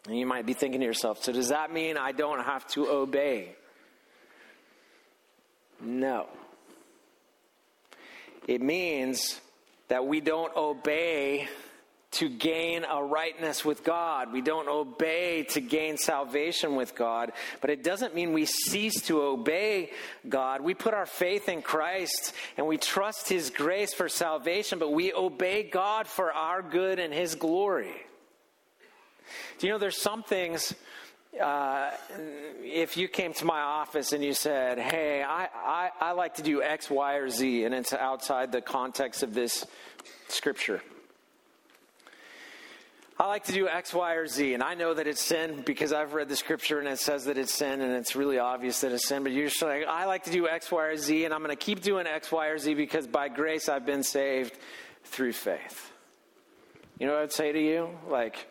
And 0.06 0.18
you 0.18 0.26
might 0.26 0.44
be 0.44 0.52
thinking 0.52 0.80
to 0.80 0.86
yourself, 0.86 1.24
so 1.24 1.32
does 1.32 1.48
that 1.48 1.72
mean 1.72 1.96
I 1.96 2.12
don't 2.12 2.44
have 2.44 2.66
to 2.72 2.90
obey? 2.90 3.56
No. 5.80 6.28
It 8.46 8.60
means 8.60 9.40
that 9.88 10.06
we 10.06 10.20
don't 10.20 10.54
obey 10.56 11.48
to 12.12 12.28
gain 12.28 12.84
a 12.84 13.02
rightness 13.02 13.64
with 13.64 13.84
God. 13.84 14.32
We 14.32 14.42
don't 14.42 14.68
obey 14.68 15.44
to 15.50 15.60
gain 15.60 15.96
salvation 15.96 16.76
with 16.76 16.94
God. 16.94 17.32
But 17.62 17.70
it 17.70 17.82
doesn't 17.82 18.14
mean 18.14 18.34
we 18.34 18.44
cease 18.44 19.00
to 19.06 19.22
obey 19.22 19.90
God. 20.28 20.60
We 20.60 20.74
put 20.74 20.92
our 20.92 21.06
faith 21.06 21.48
in 21.48 21.62
Christ 21.62 22.34
and 22.58 22.66
we 22.66 22.76
trust 22.76 23.30
His 23.30 23.48
grace 23.48 23.94
for 23.94 24.10
salvation, 24.10 24.78
but 24.78 24.92
we 24.92 25.14
obey 25.14 25.62
God 25.62 26.06
for 26.06 26.32
our 26.32 26.60
good 26.60 26.98
and 26.98 27.14
His 27.14 27.34
glory. 27.34 27.94
Do 29.58 29.66
you 29.66 29.72
know 29.72 29.78
there's 29.78 30.00
some 30.00 30.22
things 30.22 30.74
uh, 31.40 31.90
if 32.62 32.96
you 32.96 33.08
came 33.08 33.32
to 33.34 33.44
my 33.44 33.60
office 33.60 34.12
and 34.12 34.22
you 34.22 34.34
said, 34.34 34.78
Hey, 34.78 35.22
I, 35.22 35.48
I, 35.54 35.90
I 36.00 36.12
like 36.12 36.34
to 36.34 36.42
do 36.42 36.62
X, 36.62 36.90
Y, 36.90 37.14
or 37.14 37.30
Z, 37.30 37.64
and 37.64 37.74
it's 37.74 37.92
outside 37.92 38.52
the 38.52 38.60
context 38.60 39.22
of 39.22 39.32
this 39.32 39.66
scripture. 40.28 40.82
I 43.18 43.26
like 43.26 43.44
to 43.44 43.52
do 43.52 43.68
X, 43.68 43.94
Y, 43.94 44.14
or 44.14 44.26
Z, 44.26 44.54
and 44.54 44.62
I 44.62 44.74
know 44.74 44.94
that 44.94 45.06
it's 45.06 45.20
sin 45.20 45.62
because 45.64 45.92
I've 45.92 46.12
read 46.12 46.28
the 46.28 46.36
scripture 46.36 46.80
and 46.80 46.88
it 46.88 46.98
says 46.98 47.26
that 47.26 47.38
it's 47.38 47.52
sin, 47.52 47.80
and 47.80 47.92
it's 47.92 48.16
really 48.16 48.38
obvious 48.38 48.80
that 48.80 48.92
it's 48.92 49.06
sin. 49.06 49.22
But 49.22 49.32
you're 49.32 49.48
just 49.48 49.62
like, 49.62 49.84
I 49.86 50.06
like 50.06 50.24
to 50.24 50.30
do 50.30 50.48
X, 50.48 50.72
Y, 50.72 50.84
or 50.84 50.96
Z, 50.96 51.24
and 51.24 51.32
I'm 51.32 51.40
going 51.40 51.56
to 51.56 51.64
keep 51.64 51.82
doing 51.82 52.06
X, 52.06 52.32
Y, 52.32 52.46
or 52.48 52.58
Z 52.58 52.74
because 52.74 53.06
by 53.06 53.28
grace 53.28 53.68
I've 53.68 53.86
been 53.86 54.02
saved 54.02 54.56
through 55.04 55.34
faith. 55.34 55.92
You 56.98 57.06
know 57.06 57.14
what 57.14 57.22
I'd 57.22 57.32
say 57.32 57.52
to 57.52 57.60
you? 57.60 57.90
Like, 58.08 58.48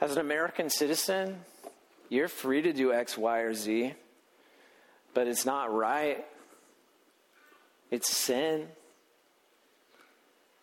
as 0.00 0.12
an 0.12 0.18
American 0.18 0.68
citizen, 0.70 1.38
you're 2.08 2.28
free 2.28 2.62
to 2.62 2.72
do 2.72 2.92
X, 2.92 3.18
Y, 3.18 3.38
or 3.40 3.54
Z, 3.54 3.94
but 5.14 5.26
it's 5.26 5.44
not 5.44 5.72
right. 5.72 6.24
It's 7.90 8.14
sin. 8.14 8.68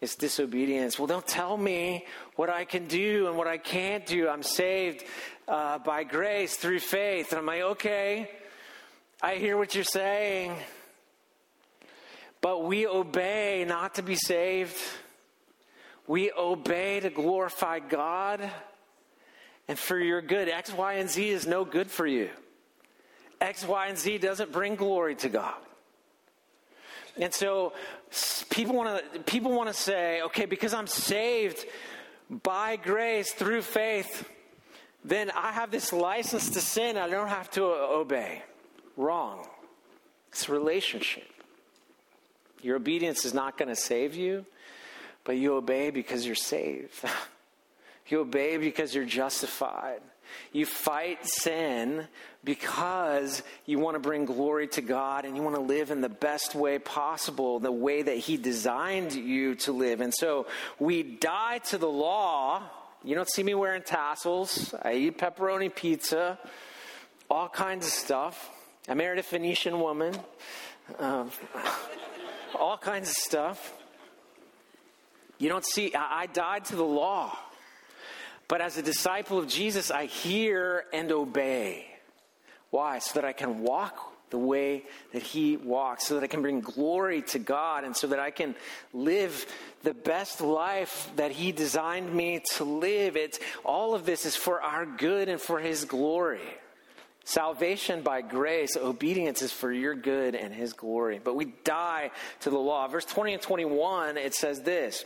It's 0.02 0.16
disobedience. 0.16 1.00
Well, 1.00 1.08
don't 1.08 1.26
tell 1.26 1.58
me 1.58 2.06
what 2.36 2.50
I 2.50 2.66
can 2.66 2.88
do 2.88 3.28
and 3.28 3.38
what 3.38 3.48
I 3.48 3.58
can't 3.58 4.06
do. 4.06 4.28
I'm 4.28 4.44
saved 4.44 5.04
uh, 5.48 5.80
by 5.80 6.04
grace 6.04 6.56
through 6.56 6.80
faith. 6.80 7.32
And 7.32 7.40
I'm 7.40 7.46
like, 7.46 7.62
okay, 7.62 8.30
I 9.22 9.36
hear 9.36 9.58
what 9.58 9.74
you're 9.74 9.84
saying. 9.84 10.56
But 12.42 12.66
we 12.66 12.86
obey 12.86 13.66
not 13.68 13.96
to 13.96 14.04
be 14.04 14.16
saved, 14.16 14.78
we 16.06 16.32
obey 16.38 17.00
to 17.00 17.10
glorify 17.10 17.80
God 17.80 18.48
and 19.68 19.78
for 19.78 20.00
your 20.00 20.22
good. 20.22 20.50
X, 20.50 20.72
Y, 20.74 20.94
and 20.94 21.10
Z 21.10 21.30
is 21.30 21.48
no 21.48 21.66
good 21.66 21.90
for 21.90 22.06
you. 22.06 22.30
X, 23.42 23.66
Y, 23.66 23.88
and 23.88 23.98
Z 23.98 24.18
doesn't 24.20 24.52
bring 24.52 24.76
glory 24.76 25.16
to 25.16 25.30
God. 25.30 25.56
And 27.18 27.34
so 27.34 27.74
people 28.50 28.76
want 28.76 29.14
to 29.14 29.20
people 29.22 29.52
want 29.52 29.70
to 29.70 29.74
say, 29.74 30.22
okay, 30.24 30.46
because 30.46 30.74
I'm 30.74 30.88
saved 30.88 31.66
by 32.44 32.76
grace 32.76 33.32
through 33.32 33.62
faith, 33.62 34.28
then 35.04 35.32
I 35.32 35.52
have 35.52 35.72
this 35.72 35.94
license 35.94 36.50
to 36.52 36.62
sin. 36.62 36.98
I 36.98 37.08
don't 37.08 37.30
have 37.30 37.50
to 37.52 37.66
uh, 37.66 37.88
obey. 37.92 38.42
Wrong. 38.98 39.48
It's 40.30 40.50
relationship. 40.50 41.28
Your 42.62 42.78
obedience 42.78 43.26
is 43.26 43.34
not 43.34 43.58
going 43.58 43.70
to 43.70 43.76
save 43.76 44.16
you, 44.16 44.46
but 45.24 45.38
you 45.38 45.56
obey 45.56 45.92
because 45.92 46.26
you're 46.26 46.36
saved. 46.36 46.94
you 48.08 48.20
obey 48.20 48.58
because 48.58 48.94
you're 48.94 49.06
justified. 49.06 50.02
You 50.52 50.66
fight 50.66 51.26
sin 51.26 52.08
because 52.44 53.44
you 53.66 53.80
want 53.80 53.96
to 53.96 54.00
bring 54.00 54.26
glory 54.26 54.68
to 54.70 54.82
God 54.82 55.26
and 55.26 55.36
you 55.36 55.44
want 55.44 55.56
to 55.56 55.62
live 55.62 55.92
in 55.92 56.02
the 56.02 56.10
best 56.10 56.56
way 56.56 56.80
possible, 56.80 57.60
the 57.60 57.72
way 57.72 58.02
that 58.02 58.18
He 58.18 58.38
designed 58.38 59.14
you 59.14 59.56
to 59.56 59.72
live. 59.72 60.02
And 60.02 60.14
so 60.14 60.48
we 60.80 61.04
die 61.04 61.60
to 61.66 61.78
the 61.78 61.90
law. 61.90 62.64
You 63.04 63.16
don't 63.16 63.30
see 63.30 63.44
me 63.44 63.54
wearing 63.54 63.84
tassels. 63.84 64.74
I 64.82 64.94
eat 64.94 65.18
pepperoni 65.18 65.74
pizza, 65.74 66.40
all 67.30 67.50
kinds 67.50 67.86
of 67.86 67.94
stuff. 67.94 68.52
I 68.88 68.94
married 68.94 69.20
a 69.20 69.24
Phoenician 69.24 69.80
woman, 69.80 70.16
um, 71.00 71.32
all 72.60 72.78
kinds 72.78 73.10
of 73.10 73.16
stuff. 73.16 73.74
You 75.38 75.50
don't 75.50 75.66
see, 75.66 75.94
I, 75.94 76.22
I 76.22 76.26
died 76.28 76.66
to 76.66 76.76
the 76.76 76.84
law. 76.84 77.38
But 78.48 78.62
as 78.62 78.78
a 78.78 78.82
disciple 78.82 79.38
of 79.40 79.48
Jesus, 79.48 79.92
I 79.92 80.06
hear 80.06 80.86
and 80.94 81.12
obey. 81.12 81.88
Why? 82.70 83.00
So 83.00 83.20
that 83.20 83.26
I 83.26 83.34
can 83.34 83.60
walk 83.62 84.14
the 84.30 84.38
way 84.38 84.84
that 85.14 85.22
he 85.22 85.56
walks, 85.56 86.06
so 86.06 86.16
that 86.16 86.24
I 86.24 86.28
can 86.28 86.42
bring 86.42 86.60
glory 86.60 87.22
to 87.24 87.40
God, 87.40 87.84
and 87.84 87.96
so 87.96 88.08
that 88.08 88.20
I 88.20 88.32
can 88.32 88.56
live 88.94 89.46
the 89.84 89.94
best 89.94 90.42
life 90.42 91.10
that 91.16 91.32
he 91.32 91.52
designed 91.52 92.14
me 92.14 92.42
to 92.56 92.64
live. 92.64 93.16
It's 93.16 93.40
all 93.64 93.94
of 93.94 94.06
this 94.06 94.26
is 94.26 94.36
for 94.36 94.62
our 94.62 94.86
good 94.86 95.30
and 95.30 95.40
for 95.40 95.60
his 95.60 95.86
glory. 95.86 96.42
Salvation 97.24 98.02
by 98.02 98.22
grace, 98.22 98.78
obedience 98.78 99.42
is 99.42 99.52
for 99.52 99.72
your 99.72 99.96
good 99.96 100.36
and 100.36 100.54
his 100.54 100.74
glory. 100.74 101.20
But 101.24 101.36
we 101.36 101.46
die 101.64 102.12
to 102.42 102.50
the 102.50 102.60
law. 102.60 102.88
Verse 102.88 103.06
20 103.06 103.34
and 103.34 103.42
21, 103.42 104.18
it 104.18 104.36
says 104.36 104.62
this 104.62 105.06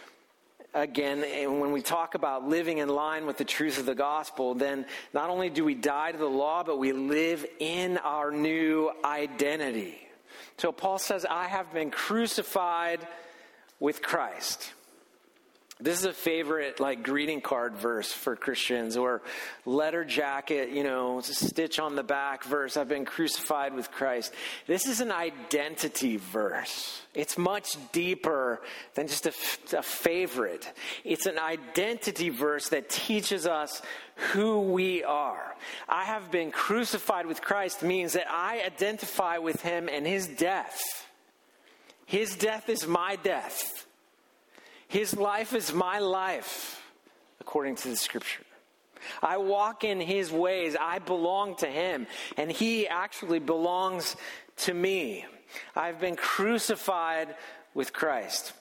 again, 0.73 1.21
when 1.59 1.71
we 1.71 1.81
talk 1.81 2.15
about 2.15 2.47
living 2.47 2.77
in 2.77 2.89
line 2.89 3.25
with 3.25 3.37
the 3.37 3.45
truth 3.45 3.77
of 3.77 3.85
the 3.85 3.95
gospel, 3.95 4.53
then 4.53 4.85
not 5.13 5.29
only 5.29 5.49
do 5.49 5.65
we 5.65 5.75
die 5.75 6.11
to 6.11 6.17
the 6.17 6.25
law, 6.25 6.63
but 6.63 6.77
we 6.77 6.93
live 6.93 7.45
in 7.59 7.97
our 7.97 8.31
new 8.31 8.91
identity. 9.03 9.97
So 10.57 10.71
Paul 10.71 10.99
says, 10.99 11.25
I 11.25 11.47
have 11.47 11.73
been 11.73 11.91
crucified 11.91 13.05
with 13.79 14.01
Christ. 14.01 14.73
This 15.81 15.97
is 15.97 16.05
a 16.05 16.13
favorite 16.13 16.79
like 16.79 17.01
greeting 17.01 17.41
card 17.41 17.75
verse 17.75 18.11
for 18.11 18.35
Christians 18.35 18.97
or 18.97 19.23
letter 19.65 20.05
jacket, 20.05 20.69
you 20.69 20.83
know, 20.83 21.21
stitch 21.21 21.79
on 21.79 21.95
the 21.95 22.03
back 22.03 22.43
verse. 22.43 22.77
I've 22.77 22.87
been 22.87 23.03
crucified 23.03 23.73
with 23.73 23.89
Christ. 23.89 24.31
This 24.67 24.85
is 24.85 25.01
an 25.01 25.11
identity 25.11 26.17
verse. 26.17 27.01
It's 27.15 27.35
much 27.35 27.77
deeper 27.91 28.61
than 28.93 29.07
just 29.07 29.25
a, 29.25 29.33
a 29.75 29.81
favorite. 29.81 30.71
It's 31.03 31.25
an 31.25 31.39
identity 31.39 32.29
verse 32.29 32.69
that 32.69 32.87
teaches 32.87 33.47
us 33.47 33.81
who 34.33 34.61
we 34.61 35.03
are. 35.03 35.55
I 35.89 36.03
have 36.03 36.29
been 36.29 36.51
crucified 36.51 37.25
with 37.25 37.41
Christ 37.41 37.81
means 37.81 38.13
that 38.13 38.29
I 38.29 38.61
identify 38.63 39.39
with 39.39 39.61
him 39.61 39.89
and 39.91 40.05
his 40.05 40.27
death. 40.27 41.07
His 42.05 42.35
death 42.35 42.69
is 42.69 42.85
my 42.85 43.15
death. 43.15 43.87
His 44.91 45.15
life 45.15 45.53
is 45.53 45.71
my 45.71 45.99
life, 45.99 46.83
according 47.39 47.77
to 47.77 47.87
the 47.87 47.95
scripture. 47.95 48.43
I 49.23 49.37
walk 49.37 49.85
in 49.85 50.01
his 50.01 50.33
ways. 50.33 50.75
I 50.77 50.99
belong 50.99 51.55
to 51.59 51.67
him, 51.67 52.07
and 52.35 52.51
he 52.51 52.89
actually 52.89 53.39
belongs 53.39 54.17
to 54.57 54.73
me. 54.73 55.25
I've 55.77 56.01
been 56.01 56.17
crucified 56.17 57.35
with 57.73 57.93
Christ. 57.93 58.51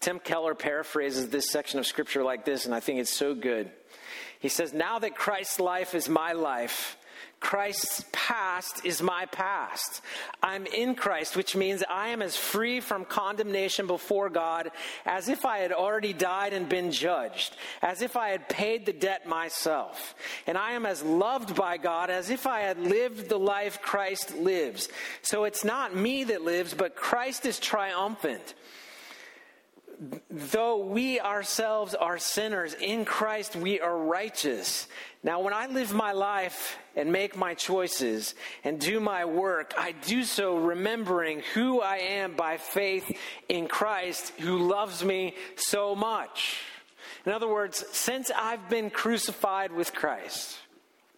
Tim 0.00 0.18
Keller 0.18 0.54
paraphrases 0.54 1.28
this 1.28 1.50
section 1.50 1.78
of 1.78 1.86
scripture 1.86 2.24
like 2.24 2.46
this, 2.46 2.64
and 2.64 2.74
I 2.74 2.80
think 2.80 2.98
it's 2.98 3.12
so 3.12 3.34
good. 3.34 3.70
He 4.40 4.48
says, 4.48 4.72
Now 4.72 4.98
that 5.00 5.14
Christ's 5.14 5.60
life 5.60 5.94
is 5.94 6.08
my 6.08 6.32
life, 6.32 6.96
Christ's 7.44 8.02
past 8.10 8.86
is 8.86 9.02
my 9.02 9.26
past. 9.26 10.00
I'm 10.42 10.64
in 10.64 10.94
Christ, 10.94 11.36
which 11.36 11.54
means 11.54 11.84
I 11.90 12.08
am 12.08 12.22
as 12.22 12.38
free 12.38 12.80
from 12.80 13.04
condemnation 13.04 13.86
before 13.86 14.30
God 14.30 14.70
as 15.04 15.28
if 15.28 15.44
I 15.44 15.58
had 15.58 15.70
already 15.70 16.14
died 16.14 16.54
and 16.54 16.70
been 16.70 16.90
judged, 16.90 17.54
as 17.82 18.00
if 18.00 18.16
I 18.16 18.30
had 18.30 18.48
paid 18.48 18.86
the 18.86 18.94
debt 18.94 19.26
myself. 19.28 20.14
And 20.46 20.56
I 20.56 20.72
am 20.72 20.86
as 20.86 21.02
loved 21.02 21.54
by 21.54 21.76
God 21.76 22.08
as 22.08 22.30
if 22.30 22.46
I 22.46 22.60
had 22.60 22.78
lived 22.78 23.28
the 23.28 23.38
life 23.38 23.82
Christ 23.82 24.34
lives. 24.38 24.88
So 25.20 25.44
it's 25.44 25.66
not 25.66 25.94
me 25.94 26.24
that 26.24 26.40
lives, 26.40 26.72
but 26.72 26.96
Christ 26.96 27.44
is 27.44 27.60
triumphant 27.60 28.54
though 30.30 30.84
we 30.84 31.20
ourselves 31.20 31.94
are 31.94 32.18
sinners, 32.18 32.74
in 32.74 33.04
Christ 33.04 33.56
we 33.56 33.80
are 33.80 33.96
righteous. 33.96 34.86
Now, 35.22 35.40
when 35.40 35.54
I 35.54 35.66
live 35.66 35.92
my 35.92 36.12
life 36.12 36.76
and 36.96 37.10
make 37.10 37.36
my 37.36 37.54
choices 37.54 38.34
and 38.62 38.78
do 38.78 39.00
my 39.00 39.24
work, 39.24 39.74
I 39.76 39.92
do 39.92 40.24
so 40.24 40.56
remembering 40.56 41.42
who 41.54 41.80
I 41.80 41.96
am 41.96 42.36
by 42.36 42.56
faith 42.58 43.16
in 43.48 43.68
Christ 43.68 44.32
who 44.38 44.58
loves 44.58 45.04
me 45.04 45.34
so 45.56 45.94
much. 45.94 46.58
In 47.26 47.32
other 47.32 47.48
words, 47.48 47.84
since 47.92 48.30
I've 48.30 48.68
been 48.68 48.90
crucified 48.90 49.72
with 49.72 49.94
Christ, 49.94 50.58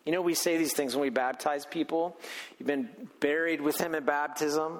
you 0.06 0.12
know, 0.12 0.22
we 0.22 0.34
say 0.34 0.56
these 0.56 0.72
things 0.72 0.94
when 0.94 1.02
we 1.02 1.10
baptize 1.10 1.66
people. 1.66 2.16
You've 2.58 2.68
been 2.68 2.88
buried 3.18 3.60
with 3.60 3.76
him 3.78 3.92
in 3.92 4.04
baptism 4.04 4.78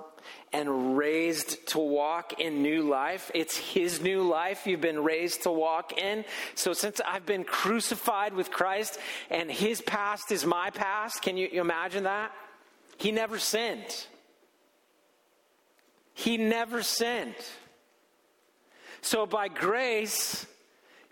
and 0.53 0.97
raised 0.97 1.67
to 1.69 1.81
walk 1.81 2.41
in 2.41 2.63
new 2.63 2.89
life. 2.89 3.31
It's 3.35 3.57
his 3.57 4.01
new 4.01 4.23
life 4.23 4.69
you've 4.69 4.81
been 4.81 5.03
raised 5.03 5.43
to 5.43 5.51
walk 5.51 5.99
in. 5.99 6.25
So 6.55 6.73
since 6.73 7.01
I've 7.05 7.27
been 7.27 7.43
crucified 7.43 8.35
with 8.35 8.53
Christ 8.53 9.01
and 9.29 9.51
his 9.51 9.81
past 9.81 10.31
is 10.31 10.47
my 10.47 10.71
past, 10.71 11.23
can 11.23 11.37
you, 11.37 11.49
you 11.53 11.61
imagine 11.61 12.05
that? 12.05 12.31
He 12.97 13.11
never 13.11 13.41
sinned. 13.41 14.07
He 16.15 16.37
never 16.37 16.85
sinned. 16.85 17.35
So 19.03 19.27
by 19.27 19.49
grace, 19.49 20.47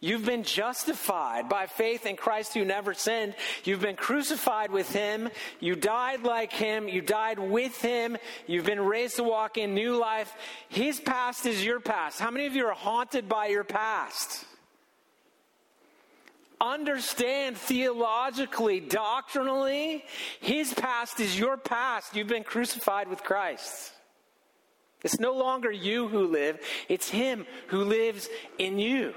You've 0.05 0.27
been 0.27 0.43
justified 0.43 1.49
by 1.49 1.65
faith 1.65 2.05
in 2.05 2.17
Christ 2.17 2.53
who 2.53 2.63
never 2.63 2.93
sinned. 2.93 3.35
You've 3.65 3.81
been 3.81 3.97
crucified 3.97 4.71
with 4.71 4.93
him. 4.93 5.31
You 5.61 5.77
died 5.77 6.25
like 6.25 6.53
him. 6.53 6.89
You 6.89 7.01
died 7.01 7.39
with 7.39 7.81
him. 7.81 8.19
You've 8.47 8.67
been 8.67 8.83
raised 8.83 9.17
to 9.17 9.23
walk 9.23 9.57
in 9.57 9.73
new 9.73 9.97
life. 9.97 10.31
His 10.69 11.01
past 11.01 11.47
is 11.47 11.65
your 11.65 11.81
past. 11.81 12.21
How 12.21 12.31
many 12.31 12.45
of 12.45 12.55
you 12.55 12.67
are 12.67 12.75
haunted 12.75 13.31
by 13.31 13.47
your 13.47 13.65
past? 13.65 14.45
Understand 16.61 17.57
theologically, 17.57 18.81
doctrinally, 18.81 20.05
his 20.39 20.75
past 20.75 21.19
is 21.19 21.39
your 21.39 21.57
past. 21.57 22.15
You've 22.15 22.29
been 22.29 22.45
crucified 22.45 23.09
with 23.09 23.25
Christ. 23.25 23.95
It's 25.03 25.19
no 25.19 25.33
longer 25.33 25.73
you 25.73 26.09
who 26.09 26.27
live, 26.27 26.61
it's 26.91 27.09
him 27.09 27.47
who 27.69 27.85
lives 27.85 28.29
in 28.59 28.79
you. 28.79 29.15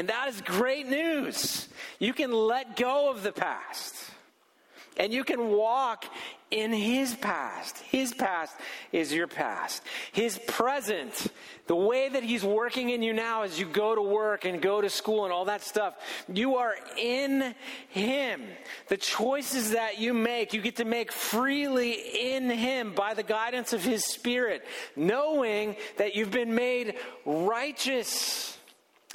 And 0.00 0.08
that 0.08 0.28
is 0.28 0.40
great 0.40 0.88
news. 0.88 1.68
You 1.98 2.14
can 2.14 2.32
let 2.32 2.74
go 2.74 3.10
of 3.10 3.22
the 3.22 3.32
past. 3.32 3.94
And 4.96 5.12
you 5.12 5.24
can 5.24 5.50
walk 5.50 6.06
in 6.50 6.72
His 6.72 7.14
past. 7.16 7.76
His 7.76 8.14
past 8.14 8.56
is 8.92 9.12
your 9.12 9.26
past. 9.26 9.82
His 10.12 10.38
present, 10.48 11.26
the 11.66 11.76
way 11.76 12.08
that 12.08 12.22
He's 12.22 12.42
working 12.42 12.88
in 12.88 13.02
you 13.02 13.12
now 13.12 13.42
as 13.42 13.60
you 13.60 13.66
go 13.66 13.94
to 13.94 14.00
work 14.00 14.46
and 14.46 14.62
go 14.62 14.80
to 14.80 14.88
school 14.88 15.24
and 15.24 15.34
all 15.34 15.44
that 15.44 15.62
stuff, 15.62 15.92
you 16.32 16.56
are 16.56 16.76
in 16.96 17.54
Him. 17.90 18.40
The 18.88 18.96
choices 18.96 19.72
that 19.72 19.98
you 19.98 20.14
make, 20.14 20.54
you 20.54 20.62
get 20.62 20.76
to 20.76 20.86
make 20.86 21.12
freely 21.12 21.92
in 22.34 22.48
Him 22.48 22.94
by 22.94 23.12
the 23.12 23.22
guidance 23.22 23.74
of 23.74 23.84
His 23.84 24.02
Spirit, 24.06 24.66
knowing 24.96 25.76
that 25.98 26.14
you've 26.14 26.30
been 26.30 26.54
made 26.54 26.94
righteous 27.26 28.56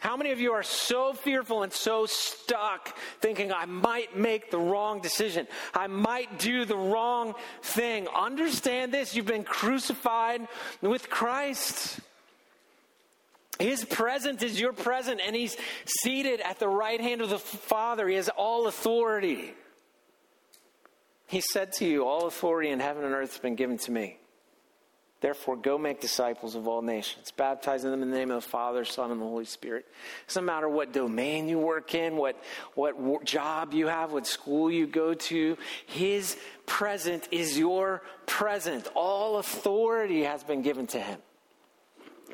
How 0.05 0.15
many 0.15 0.29
of 0.29 0.39
you 0.39 0.53
are 0.53 0.61
so 0.61 1.13
fearful 1.13 1.63
and 1.63 1.73
so 1.73 2.05
stuck 2.05 2.95
thinking, 3.21 3.51
I 3.51 3.65
might 3.65 4.15
make 4.15 4.51
the 4.51 4.59
wrong 4.59 5.01
decision? 5.01 5.47
I 5.73 5.87
might 5.87 6.37
do 6.37 6.63
the 6.63 6.77
wrong 6.77 7.33
thing. 7.63 8.07
Understand 8.09 8.93
this 8.93 9.15
you've 9.15 9.25
been 9.25 9.43
crucified 9.43 10.47
with 10.79 11.09
Christ. 11.09 11.99
His 13.57 13.83
present 13.83 14.43
is 14.43 14.61
your 14.61 14.73
present, 14.73 15.21
and 15.25 15.35
He's 15.35 15.57
seated 16.03 16.39
at 16.39 16.59
the 16.59 16.69
right 16.69 17.01
hand 17.01 17.21
of 17.21 17.31
the 17.31 17.39
Father. 17.39 18.07
He 18.07 18.15
has 18.17 18.29
all 18.29 18.67
authority. 18.67 19.55
He 21.25 21.41
said 21.41 21.71
to 21.79 21.85
you, 21.87 22.05
All 22.05 22.27
authority 22.27 22.69
in 22.69 22.79
heaven 22.79 23.05
and 23.05 23.15
earth 23.15 23.31
has 23.31 23.39
been 23.39 23.55
given 23.55 23.79
to 23.79 23.91
me. 23.91 24.19
Therefore, 25.21 25.55
go 25.55 25.77
make 25.77 26.01
disciples 26.01 26.55
of 26.55 26.67
all 26.67 26.81
nations, 26.81 27.31
baptizing 27.31 27.89
them 27.89 28.03
in 28.03 28.11
the 28.11 28.17
name 28.17 28.31
of 28.31 28.43
the 28.43 28.49
Father, 28.49 28.83
Son, 28.83 29.11
and 29.11 29.19
the 29.19 29.25
Holy 29.25 29.45
Spirit. 29.45 29.85
It 29.87 30.27
doesn't 30.27 30.45
matter 30.45 30.67
what 30.67 30.91
domain 30.91 31.47
you 31.47 31.57
work 31.57 31.95
in, 31.95 32.17
what, 32.17 32.37
what 32.75 33.23
job 33.23 33.73
you 33.73 33.87
have, 33.87 34.11
what 34.11 34.27
school 34.27 34.69
you 34.69 34.85
go 34.85 35.13
to. 35.13 35.57
His 35.87 36.37
present 36.65 37.29
is 37.31 37.57
your 37.57 38.01
present. 38.25 38.87
All 38.93 39.37
authority 39.37 40.23
has 40.23 40.43
been 40.43 40.61
given 40.61 40.85
to 40.87 40.99
him. 40.99 41.19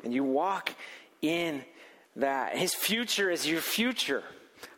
And 0.02 0.12
you 0.12 0.24
walk 0.24 0.74
in 1.22 1.64
that. 2.16 2.56
His 2.56 2.74
future 2.74 3.30
is 3.30 3.46
your 3.46 3.60
future. 3.60 4.24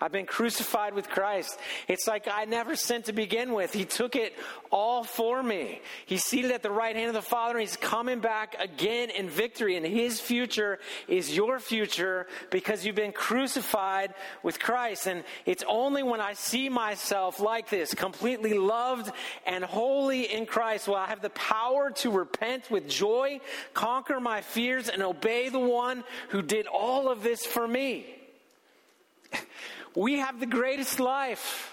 I've 0.04 0.12
been 0.12 0.26
crucified 0.26 0.92
with 0.92 1.08
Christ. 1.08 1.58
It's 1.88 2.06
like 2.06 2.28
I 2.30 2.44
never 2.44 2.76
sinned 2.76 3.06
to 3.06 3.14
begin 3.14 3.54
with. 3.54 3.72
He 3.72 3.86
took 3.86 4.16
it 4.16 4.34
all 4.70 5.02
for 5.02 5.42
me. 5.42 5.80
He's 6.04 6.22
seated 6.22 6.50
at 6.50 6.62
the 6.62 6.70
right 6.70 6.94
hand 6.94 7.08
of 7.08 7.14
the 7.14 7.22
Father. 7.22 7.54
And 7.54 7.62
he's 7.62 7.78
coming 7.78 8.20
back 8.20 8.54
again 8.58 9.08
in 9.08 9.30
victory. 9.30 9.78
And 9.78 9.86
his 9.86 10.20
future 10.20 10.78
is 11.08 11.34
your 11.34 11.58
future 11.58 12.26
because 12.50 12.84
you've 12.84 12.94
been 12.94 13.12
crucified 13.12 14.12
with 14.42 14.60
Christ. 14.60 15.06
And 15.06 15.24
it's 15.46 15.64
only 15.66 16.02
when 16.02 16.20
I 16.20 16.34
see 16.34 16.68
myself 16.68 17.40
like 17.40 17.70
this, 17.70 17.94
completely 17.94 18.52
loved 18.52 19.10
and 19.46 19.64
holy 19.64 20.30
in 20.30 20.44
Christ, 20.44 20.86
will 20.86 20.96
I 20.96 21.06
have 21.06 21.22
the 21.22 21.30
power 21.30 21.90
to 21.92 22.10
repent 22.10 22.70
with 22.70 22.90
joy, 22.90 23.40
conquer 23.72 24.20
my 24.20 24.42
fears, 24.42 24.90
and 24.90 25.02
obey 25.02 25.48
the 25.48 25.58
one 25.58 26.04
who 26.28 26.42
did 26.42 26.66
all 26.66 27.08
of 27.08 27.22
this 27.22 27.46
for 27.46 27.66
me. 27.66 28.14
We 29.94 30.18
have 30.18 30.40
the 30.40 30.46
greatest 30.46 31.00
life. 31.00 31.70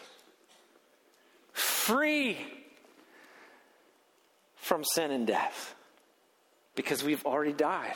Free 1.54 2.38
from 4.56 4.84
sin 4.84 5.12
and 5.12 5.26
death. 5.26 5.76
Because 6.76 7.04
we've 7.04 7.26
already 7.26 7.54
died. 7.54 7.96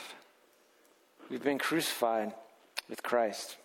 We've 1.30 1.42
been 1.42 1.58
crucified 1.58 2.32
with 2.88 3.02
Christ. 3.02 3.56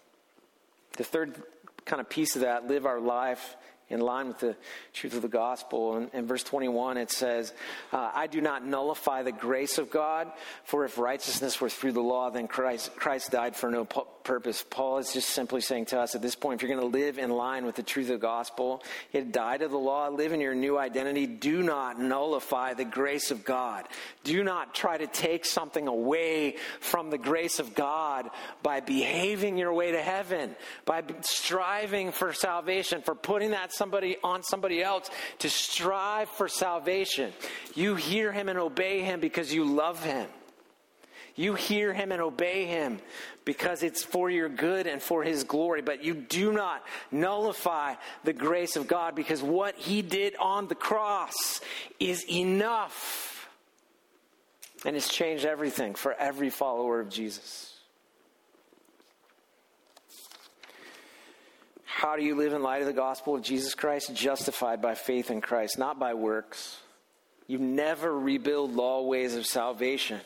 The 0.97 1.03
third 1.03 1.41
kind 1.85 1.99
of 1.99 2.09
piece 2.09 2.35
of 2.35 2.41
that 2.41 2.67
live 2.67 2.85
our 2.85 2.99
life 2.99 3.55
in 3.91 3.99
line 3.99 4.27
with 4.27 4.39
the 4.39 4.55
truth 4.93 5.15
of 5.15 5.21
the 5.21 5.27
gospel. 5.27 5.97
In, 5.97 6.09
in 6.13 6.25
verse 6.25 6.43
21, 6.43 6.97
it 6.97 7.11
says, 7.11 7.53
uh, 7.91 8.11
I 8.13 8.27
do 8.27 8.39
not 8.41 8.65
nullify 8.65 9.23
the 9.23 9.31
grace 9.31 9.77
of 9.77 9.91
God, 9.91 10.31
for 10.63 10.85
if 10.85 10.97
righteousness 10.97 11.59
were 11.59 11.69
through 11.69 11.91
the 11.91 12.01
law, 12.01 12.29
then 12.29 12.47
Christ, 12.47 12.95
Christ 12.95 13.31
died 13.31 13.55
for 13.55 13.69
no 13.69 13.83
purpose. 14.23 14.63
Paul 14.69 14.97
is 14.97 15.13
just 15.13 15.29
simply 15.29 15.61
saying 15.61 15.85
to 15.87 15.99
us 15.99 16.15
at 16.15 16.21
this 16.21 16.35
point, 16.35 16.55
if 16.55 16.67
you're 16.67 16.75
going 16.75 16.91
to 16.91 16.97
live 16.97 17.17
in 17.17 17.29
line 17.29 17.65
with 17.65 17.75
the 17.75 17.83
truth 17.83 18.07
of 18.07 18.19
the 18.19 18.25
gospel, 18.25 18.83
you 19.11 19.23
die 19.23 19.57
to 19.57 19.67
the 19.67 19.77
law, 19.77 20.07
live 20.09 20.33
in 20.33 20.41
your 20.41 20.55
new 20.55 20.77
identity. 20.77 21.25
Do 21.25 21.63
not 21.63 21.99
nullify 21.99 22.73
the 22.73 22.85
grace 22.85 23.31
of 23.31 23.43
God. 23.43 23.87
Do 24.23 24.43
not 24.43 24.73
try 24.73 24.97
to 24.97 25.07
take 25.07 25.45
something 25.45 25.87
away 25.87 26.57
from 26.79 27.09
the 27.09 27.17
grace 27.17 27.59
of 27.59 27.75
God 27.75 28.29
by 28.63 28.79
behaving 28.79 29.57
your 29.57 29.73
way 29.73 29.91
to 29.91 30.01
heaven, 30.01 30.55
by 30.85 31.03
striving 31.21 32.11
for 32.11 32.33
salvation, 32.33 33.01
for 33.01 33.15
putting 33.15 33.51
that 33.51 33.73
somebody 33.73 34.17
on 34.23 34.43
somebody 34.43 34.81
else 34.83 35.09
to 35.39 35.49
strive 35.49 36.29
for 36.29 36.47
salvation. 36.47 37.31
You 37.75 37.95
hear 37.95 38.31
him 38.31 38.49
and 38.49 38.59
obey 38.59 39.01
him 39.01 39.19
because 39.19 39.53
you 39.53 39.65
love 39.65 40.03
him. 40.03 40.27
You 41.35 41.55
hear 41.55 41.93
him 41.93 42.11
and 42.11 42.21
obey 42.21 42.65
him 42.65 42.99
because 43.45 43.83
it's 43.83 44.03
for 44.03 44.29
your 44.29 44.49
good 44.49 44.87
and 44.87 45.01
for 45.01 45.23
his 45.23 45.43
glory. 45.43 45.81
But 45.81 46.03
you 46.03 46.13
do 46.13 46.51
not 46.51 46.83
nullify 47.11 47.95
the 48.23 48.33
grace 48.33 48.75
of 48.75 48.87
God 48.87 49.15
because 49.15 49.41
what 49.41 49.75
he 49.75 50.01
did 50.01 50.35
on 50.37 50.67
the 50.67 50.75
cross 50.75 51.61
is 51.99 52.25
enough. 52.29 53.49
And 54.85 54.95
it's 54.95 55.09
changed 55.09 55.45
everything 55.45 55.95
for 55.95 56.13
every 56.13 56.49
follower 56.49 56.99
of 56.99 57.09
Jesus. 57.09 57.71
How 62.01 62.15
do 62.15 62.23
you 62.23 62.33
live 62.33 62.53
in 62.53 62.63
light 62.63 62.81
of 62.81 62.87
the 62.87 62.93
gospel 62.93 63.35
of 63.35 63.43
Jesus 63.43 63.75
Christ? 63.75 64.15
Justified 64.15 64.81
by 64.81 64.95
faith 64.95 65.29
in 65.29 65.39
Christ, 65.39 65.77
not 65.77 65.99
by 65.99 66.15
works. 66.15 66.79
You 67.45 67.59
never 67.59 68.17
rebuild 68.17 68.73
law 68.73 69.03
ways 69.03 69.35
of 69.35 69.45
salvation, 69.45 70.19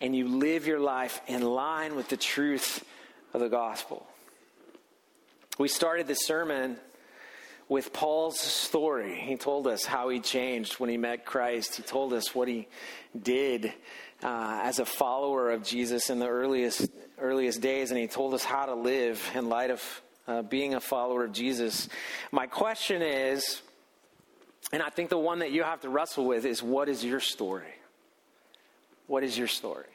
and 0.00 0.14
you 0.14 0.28
live 0.28 0.66
your 0.66 0.80
life 0.80 1.20
in 1.26 1.42
line 1.42 1.96
with 1.96 2.08
the 2.08 2.16
truth 2.16 2.84
of 3.32 3.40
the 3.40 3.48
gospel. 3.48 4.06
We 5.58 5.68
started 5.68 6.06
this 6.06 6.24
sermon 6.24 6.76
with 7.68 7.92
Paul's 7.92 8.38
story. 8.38 9.16
He 9.16 9.36
told 9.36 9.66
us 9.66 9.84
how 9.84 10.08
he 10.08 10.20
changed 10.20 10.74
when 10.74 10.88
he 10.88 10.96
met 10.96 11.26
Christ. 11.26 11.76
He 11.76 11.82
told 11.82 12.12
us 12.12 12.34
what 12.34 12.48
he 12.48 12.68
did 13.20 13.72
uh, 14.22 14.60
as 14.62 14.78
a 14.78 14.84
follower 14.84 15.50
of 15.50 15.62
Jesus 15.64 16.10
in 16.10 16.18
the 16.18 16.28
earliest 16.28 16.90
earliest 17.20 17.60
days, 17.60 17.90
and 17.90 17.98
he 17.98 18.06
told 18.06 18.32
us 18.32 18.44
how 18.44 18.66
to 18.66 18.74
live 18.74 19.20
in 19.34 19.48
light 19.48 19.70
of 19.70 20.02
uh, 20.28 20.42
being 20.42 20.74
a 20.74 20.80
follower 20.80 21.24
of 21.24 21.32
Jesus. 21.32 21.88
My 22.30 22.46
question 22.46 23.02
is, 23.02 23.60
and 24.72 24.82
I 24.82 24.90
think 24.90 25.10
the 25.10 25.18
one 25.18 25.40
that 25.40 25.50
you 25.50 25.62
have 25.64 25.80
to 25.80 25.88
wrestle 25.88 26.26
with 26.26 26.44
is 26.44 26.62
what 26.62 26.88
is 26.88 27.04
your 27.04 27.20
story? 27.20 27.74
What 29.08 29.24
is 29.24 29.36
your 29.36 29.48
story? 29.48 29.86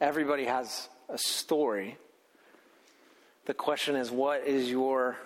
Everybody 0.00 0.44
has 0.44 0.88
a 1.08 1.18
story. 1.18 1.98
The 3.46 3.52
question 3.52 3.96
is, 3.96 4.10
what 4.10 4.46
is 4.46 4.70
your 4.70 5.18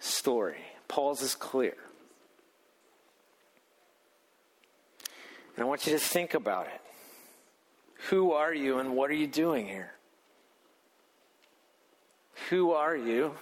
story? 0.00 0.58
Paul's 0.88 1.22
is 1.22 1.34
clear. 1.36 1.76
And 5.54 5.64
I 5.64 5.68
want 5.68 5.86
you 5.86 5.92
to 5.92 5.98
think 5.98 6.34
about 6.34 6.66
it. 6.66 6.80
Who 8.10 8.32
are 8.32 8.52
you 8.52 8.80
and 8.80 8.96
what 8.96 9.10
are 9.10 9.14
you 9.14 9.28
doing 9.28 9.66
here? 9.66 9.92
Who 12.50 12.72
are 12.72 12.96
you? 12.96 13.34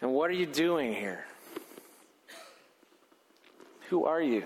And 0.00 0.12
what 0.12 0.30
are 0.30 0.34
you 0.34 0.46
doing 0.46 0.94
here? 0.94 1.24
Who 3.88 4.04
are 4.04 4.22
you? 4.22 4.44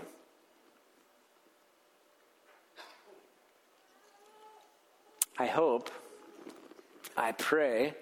I 5.39 5.47
hope, 5.47 5.91
I 7.17 7.33
pray 7.33 7.95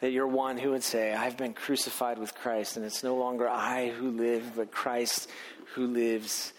that 0.00 0.12
you're 0.12 0.26
one 0.26 0.58
who 0.58 0.70
would 0.70 0.84
say, 0.84 1.12
I've 1.12 1.36
been 1.36 1.54
crucified 1.54 2.18
with 2.18 2.34
Christ, 2.34 2.76
and 2.76 2.84
it's 2.84 3.02
no 3.02 3.16
longer 3.16 3.48
I 3.48 3.90
who 3.90 4.10
live, 4.10 4.52
but 4.54 4.70
Christ 4.70 5.28
who 5.74 5.86
lives 5.86 6.52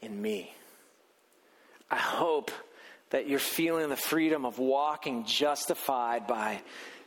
in 0.00 0.20
me. 0.20 0.54
I 1.90 1.96
hope 1.96 2.50
that 3.10 3.28
you're 3.28 3.38
feeling 3.38 3.90
the 3.90 3.96
freedom 3.96 4.46
of 4.46 4.58
walking 4.58 5.26
justified 5.26 6.26
by 6.26 6.62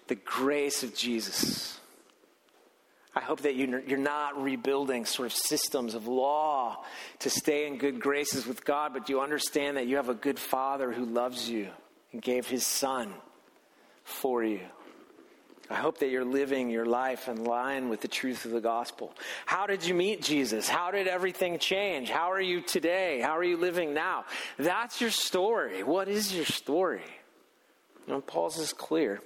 the 0.07 0.15
grace 0.15 0.83
of 0.83 0.93
Jesus. 0.93 1.79
I 3.15 3.21
hope 3.21 3.41
that 3.41 3.55
you're 3.55 3.97
not 3.97 4.43
rebuilding 4.43 5.05
sort 5.05 5.27
of 5.27 5.33
systems 5.33 5.95
of 5.95 6.05
law 6.05 6.83
to 7.19 7.29
stay 7.29 7.65
in 7.65 7.77
good 7.77 7.99
graces 7.99 8.45
with 8.45 8.65
God, 8.65 8.93
but 8.93 9.09
you 9.09 9.21
understand 9.21 9.77
that 9.77 9.87
you 9.87 9.95
have 9.95 10.09
a 10.09 10.13
good 10.13 10.37
Father 10.37 10.91
who 10.91 11.05
loves 11.05 11.49
you 11.49 11.69
and 12.15 12.21
gave 12.21 12.47
his 12.47 12.65
Son 12.65 13.13
for 14.05 14.41
you. 14.41 14.61
I 15.69 15.73
hope 15.73 15.97
that 15.97 16.07
you're 16.07 16.23
living 16.23 16.69
your 16.69 16.85
life 16.85 17.27
in 17.27 17.43
line 17.43 17.89
with 17.89 17.99
the 17.99 18.07
truth 18.07 18.45
of 18.45 18.51
the 18.51 18.61
gospel. 18.61 19.13
How 19.45 19.67
did 19.67 19.85
you 19.85 19.93
meet 19.93 20.21
Jesus? 20.21 20.69
How 20.69 20.91
did 20.91 21.09
everything 21.09 21.59
change? 21.59 22.09
How 22.09 22.31
are 22.31 22.39
you 22.39 22.61
today? 22.61 23.19
How 23.19 23.35
are 23.35 23.43
you 23.43 23.57
living 23.57 23.93
now? 23.93 24.23
That's 24.57 25.01
your 25.01 25.09
story. 25.09 25.83
What 25.83 26.07
is 26.07 26.33
your 26.33 26.45
story? 26.45 27.03
You 28.07 28.13
know, 28.13 28.21
Paul's 28.21 28.59
is 28.59 28.71
clear. 28.71 29.19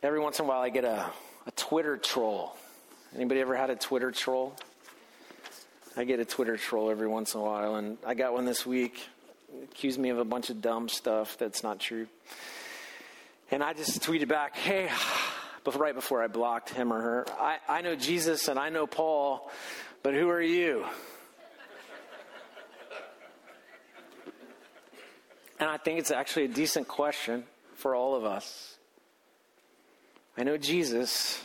Every 0.00 0.20
once 0.20 0.38
in 0.38 0.44
a 0.44 0.48
while, 0.48 0.60
I 0.60 0.68
get 0.68 0.84
a, 0.84 1.10
a 1.44 1.50
Twitter 1.56 1.96
troll. 1.96 2.56
Anybody 3.16 3.40
ever 3.40 3.56
had 3.56 3.70
a 3.70 3.76
Twitter 3.76 4.12
troll? 4.12 4.54
I 5.96 6.02
get 6.02 6.18
a 6.18 6.24
Twitter 6.24 6.56
troll 6.56 6.90
every 6.90 7.06
once 7.06 7.34
in 7.34 7.40
a 7.40 7.44
while, 7.44 7.76
and 7.76 7.98
I 8.04 8.14
got 8.14 8.32
one 8.32 8.44
this 8.44 8.66
week. 8.66 9.00
Accused 9.62 9.98
me 9.98 10.08
of 10.08 10.18
a 10.18 10.24
bunch 10.24 10.50
of 10.50 10.60
dumb 10.60 10.88
stuff 10.88 11.38
that's 11.38 11.62
not 11.62 11.78
true. 11.78 12.08
And 13.52 13.62
I 13.62 13.74
just 13.74 14.02
tweeted 14.02 14.26
back, 14.26 14.56
hey, 14.56 14.90
but 15.64 15.78
right 15.78 15.94
before 15.94 16.20
I 16.20 16.26
blocked 16.26 16.70
him 16.70 16.92
or 16.92 17.00
her, 17.00 17.26
I, 17.38 17.58
I 17.68 17.80
know 17.82 17.94
Jesus 17.94 18.48
and 18.48 18.58
I 18.58 18.70
know 18.70 18.88
Paul, 18.88 19.48
but 20.02 20.14
who 20.14 20.28
are 20.30 20.42
you? 20.42 20.84
And 25.60 25.68
I 25.68 25.76
think 25.76 26.00
it's 26.00 26.10
actually 26.10 26.46
a 26.46 26.48
decent 26.48 26.88
question 26.88 27.44
for 27.76 27.94
all 27.94 28.16
of 28.16 28.24
us. 28.24 28.76
I 30.36 30.42
know 30.42 30.56
Jesus. 30.56 31.40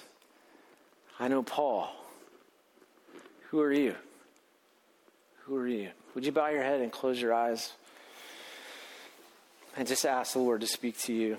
I 1.19 1.27
know 1.27 1.43
Paul. 1.43 1.89
Who 3.51 3.61
are 3.61 3.71
you? 3.71 3.95
Who 5.49 5.57
are 5.57 5.67
you? 5.67 5.89
Would 6.13 6.27
you 6.27 6.31
bow 6.31 6.49
your 6.49 6.61
head 6.61 6.79
and 6.79 6.91
close 6.91 7.19
your 7.19 7.33
eyes 7.33 7.73
and 9.75 9.87
just 9.87 10.05
ask 10.05 10.33
the 10.33 10.39
Lord 10.39 10.61
to 10.61 10.67
speak 10.67 10.95
to 10.99 11.13
you? 11.13 11.37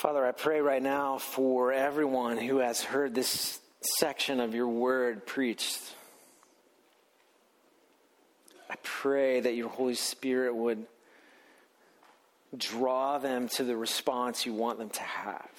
Father, 0.00 0.24
I 0.24 0.32
pray 0.32 0.62
right 0.62 0.82
now 0.82 1.18
for 1.18 1.74
everyone 1.74 2.38
who 2.38 2.56
has 2.56 2.82
heard 2.82 3.14
this 3.14 3.60
section 3.82 4.40
of 4.40 4.54
your 4.54 4.66
word 4.66 5.26
preached. 5.26 5.78
I 8.70 8.76
pray 8.82 9.40
that 9.40 9.54
your 9.56 9.68
Holy 9.68 9.96
Spirit 9.96 10.56
would 10.56 10.86
draw 12.56 13.18
them 13.18 13.48
to 13.48 13.62
the 13.62 13.76
response 13.76 14.46
you 14.46 14.54
want 14.54 14.78
them 14.78 14.88
to 14.88 15.02
have. 15.02 15.50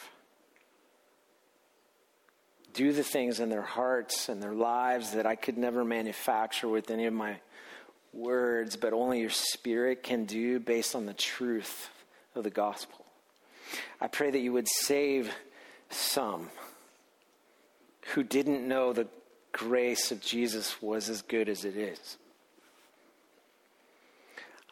Do 2.73 2.93
the 2.93 3.03
things 3.03 3.39
in 3.39 3.49
their 3.49 3.61
hearts 3.61 4.27
and 4.27 4.41
their 4.41 4.55
lives 4.55 5.11
that 5.11 5.27
I 5.27 5.35
could 5.35 5.59
never 5.59 5.85
manufacture 5.85 6.67
with 6.67 6.89
any 6.89 7.05
of 7.05 7.13
my 7.13 7.35
words, 8.11 8.75
but 8.75 8.91
only 8.91 9.19
your 9.19 9.29
Spirit 9.29 10.01
can 10.01 10.25
do 10.25 10.59
based 10.59 10.95
on 10.95 11.05
the 11.05 11.13
truth 11.13 11.91
of 12.33 12.43
the 12.43 12.49
gospel. 12.49 13.00
I 13.99 14.07
pray 14.07 14.31
that 14.31 14.39
you 14.39 14.53
would 14.53 14.67
save 14.67 15.33
some 15.89 16.49
who 18.13 18.23
didn't 18.23 18.67
know 18.67 18.93
the 18.93 19.07
grace 19.51 20.11
of 20.11 20.21
Jesus 20.21 20.81
was 20.81 21.09
as 21.09 21.21
good 21.21 21.49
as 21.49 21.65
it 21.65 21.77
is. 21.77 22.17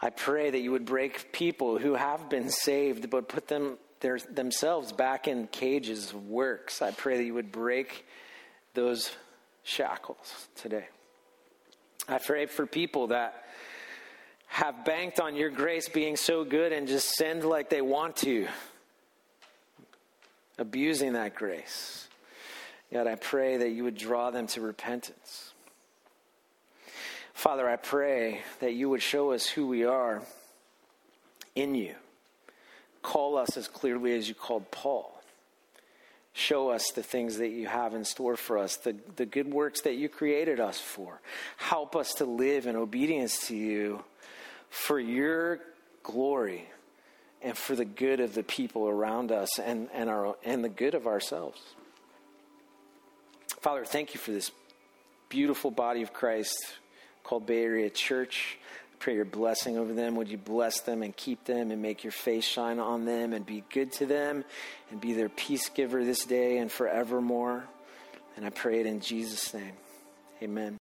I 0.02 0.10
pray 0.10 0.50
that 0.50 0.60
you 0.60 0.72
would 0.72 0.86
break 0.86 1.34
people 1.34 1.78
who 1.78 1.95
have 1.95 2.30
been 2.30 2.50
saved 2.50 3.10
but 3.10 3.28
put 3.28 3.47
them 3.47 3.78
their, 4.00 4.18
themselves 4.18 4.93
back 4.93 5.28
in 5.28 5.47
cages 5.47 6.12
of 6.12 6.28
works. 6.28 6.82
I 6.82 6.91
pray 6.91 7.18
that 7.18 7.24
you 7.24 7.34
would 7.34 7.52
break 7.52 8.06
those 8.74 9.12
shackles 9.64 10.47
today. 10.56 10.88
I 12.08 12.18
pray 12.18 12.45
for 12.45 12.66
people 12.66 13.08
that 13.08 13.43
have 14.47 14.86
banked 14.86 15.20
on 15.20 15.36
your 15.36 15.50
grace 15.50 15.89
being 15.89 16.16
so 16.16 16.43
good 16.43 16.72
and 16.72 16.88
just 16.88 17.16
sinned 17.16 17.43
like 17.43 17.70
they 17.70 17.82
want 17.82 18.16
to 18.18 18.47
abusing 20.60 21.14
that 21.14 21.34
grace. 21.34 22.07
God, 22.91 23.07
I 23.07 23.16
pray 23.16 23.57
that 23.57 23.70
you 23.70 23.84
would 23.86 23.97
draw 23.97 24.30
them 24.30 24.47
to 24.47 24.62
repentance. 24.62 25.53
Father, 27.34 27.70
I 27.70 27.78
pray 27.78 28.41
that 28.60 28.74
you 28.74 28.89
would 28.89 29.01
show 29.01 29.32
us 29.32 29.47
who 29.47 29.68
we 29.68 29.86
are 29.86 30.22
in 31.55 31.76
you. 31.76 31.95
Call 33.01 33.38
us 33.38 33.55
as 33.55 33.68
clearly 33.68 34.14
as 34.16 34.28
you 34.28 34.36
called 34.36 34.70
Paul. 34.72 35.16
Show 36.34 36.70
us 36.70 36.91
the 36.91 37.03
things 37.03 37.38
that 37.38 37.49
you 37.49 37.68
have 37.68 37.93
in 37.93 38.03
store 38.03 38.36
for 38.36 38.57
us, 38.57 38.76
the, 38.78 38.95
the 39.16 39.26
good 39.26 39.51
works 39.51 39.82
that 39.82 39.95
you 39.95 40.10
created 40.10 40.60
us 40.60 40.80
for. 40.80 41.22
Help 41.57 41.95
us 41.95 42.14
to 42.16 42.26
live 42.26 42.68
in 42.68 42.76
obedience 42.76 43.47
to 43.47 43.55
you 43.55 44.03
for 44.70 44.99
your 44.99 45.60
glory 46.03 46.68
and 47.42 47.58
for 47.58 47.76
the 47.76 47.86
good 47.86 48.20
of 48.20 48.34
the 48.34 48.44
people 48.44 48.88
around 48.88 49.32
us 49.32 49.60
and, 49.60 49.90
and, 49.94 50.10
our, 50.10 50.36
and 50.44 50.64
the 50.64 50.70
good 50.70 50.94
of 50.94 51.08
ourselves. 51.08 51.60
Father, 53.62 53.86
thank 53.86 54.14
you 54.14 54.20
for 54.20 54.32
this 54.32 54.52
beautiful 55.30 55.72
body 55.72 56.02
of 56.02 56.14
Christ 56.14 56.58
called 57.24 57.46
Bay 57.46 57.64
Area 57.64 57.90
Church. 57.90 58.58
I 58.94 58.96
pray 59.00 59.16
your 59.16 59.26
blessing 59.26 59.78
over 59.78 59.94
them. 59.94 60.16
Would 60.16 60.28
you 60.28 60.38
bless 60.38 60.82
them 60.82 61.04
and 61.04 61.16
keep 61.16 61.46
them 61.46 61.72
and 61.72 61.82
make 61.82 62.04
your 62.04 62.12
face 62.12 62.46
shine 62.46 62.80
on 62.80 63.06
them 63.06 63.34
and 63.34 63.46
be 63.46 63.64
good 63.72 63.92
to 63.94 64.06
them 64.06 64.44
and 64.92 65.00
be 65.00 65.14
their 65.14 65.30
peace 65.30 65.70
giver 65.70 66.04
this 66.04 66.26
day 66.26 66.58
and 66.58 66.72
forevermore. 66.72 67.64
And 68.36 68.46
I 68.46 68.50
pray 68.50 68.80
it 68.80 68.86
in 68.86 69.00
Jesus' 69.00 69.54
name. 69.54 69.74
Amen. 70.42 70.78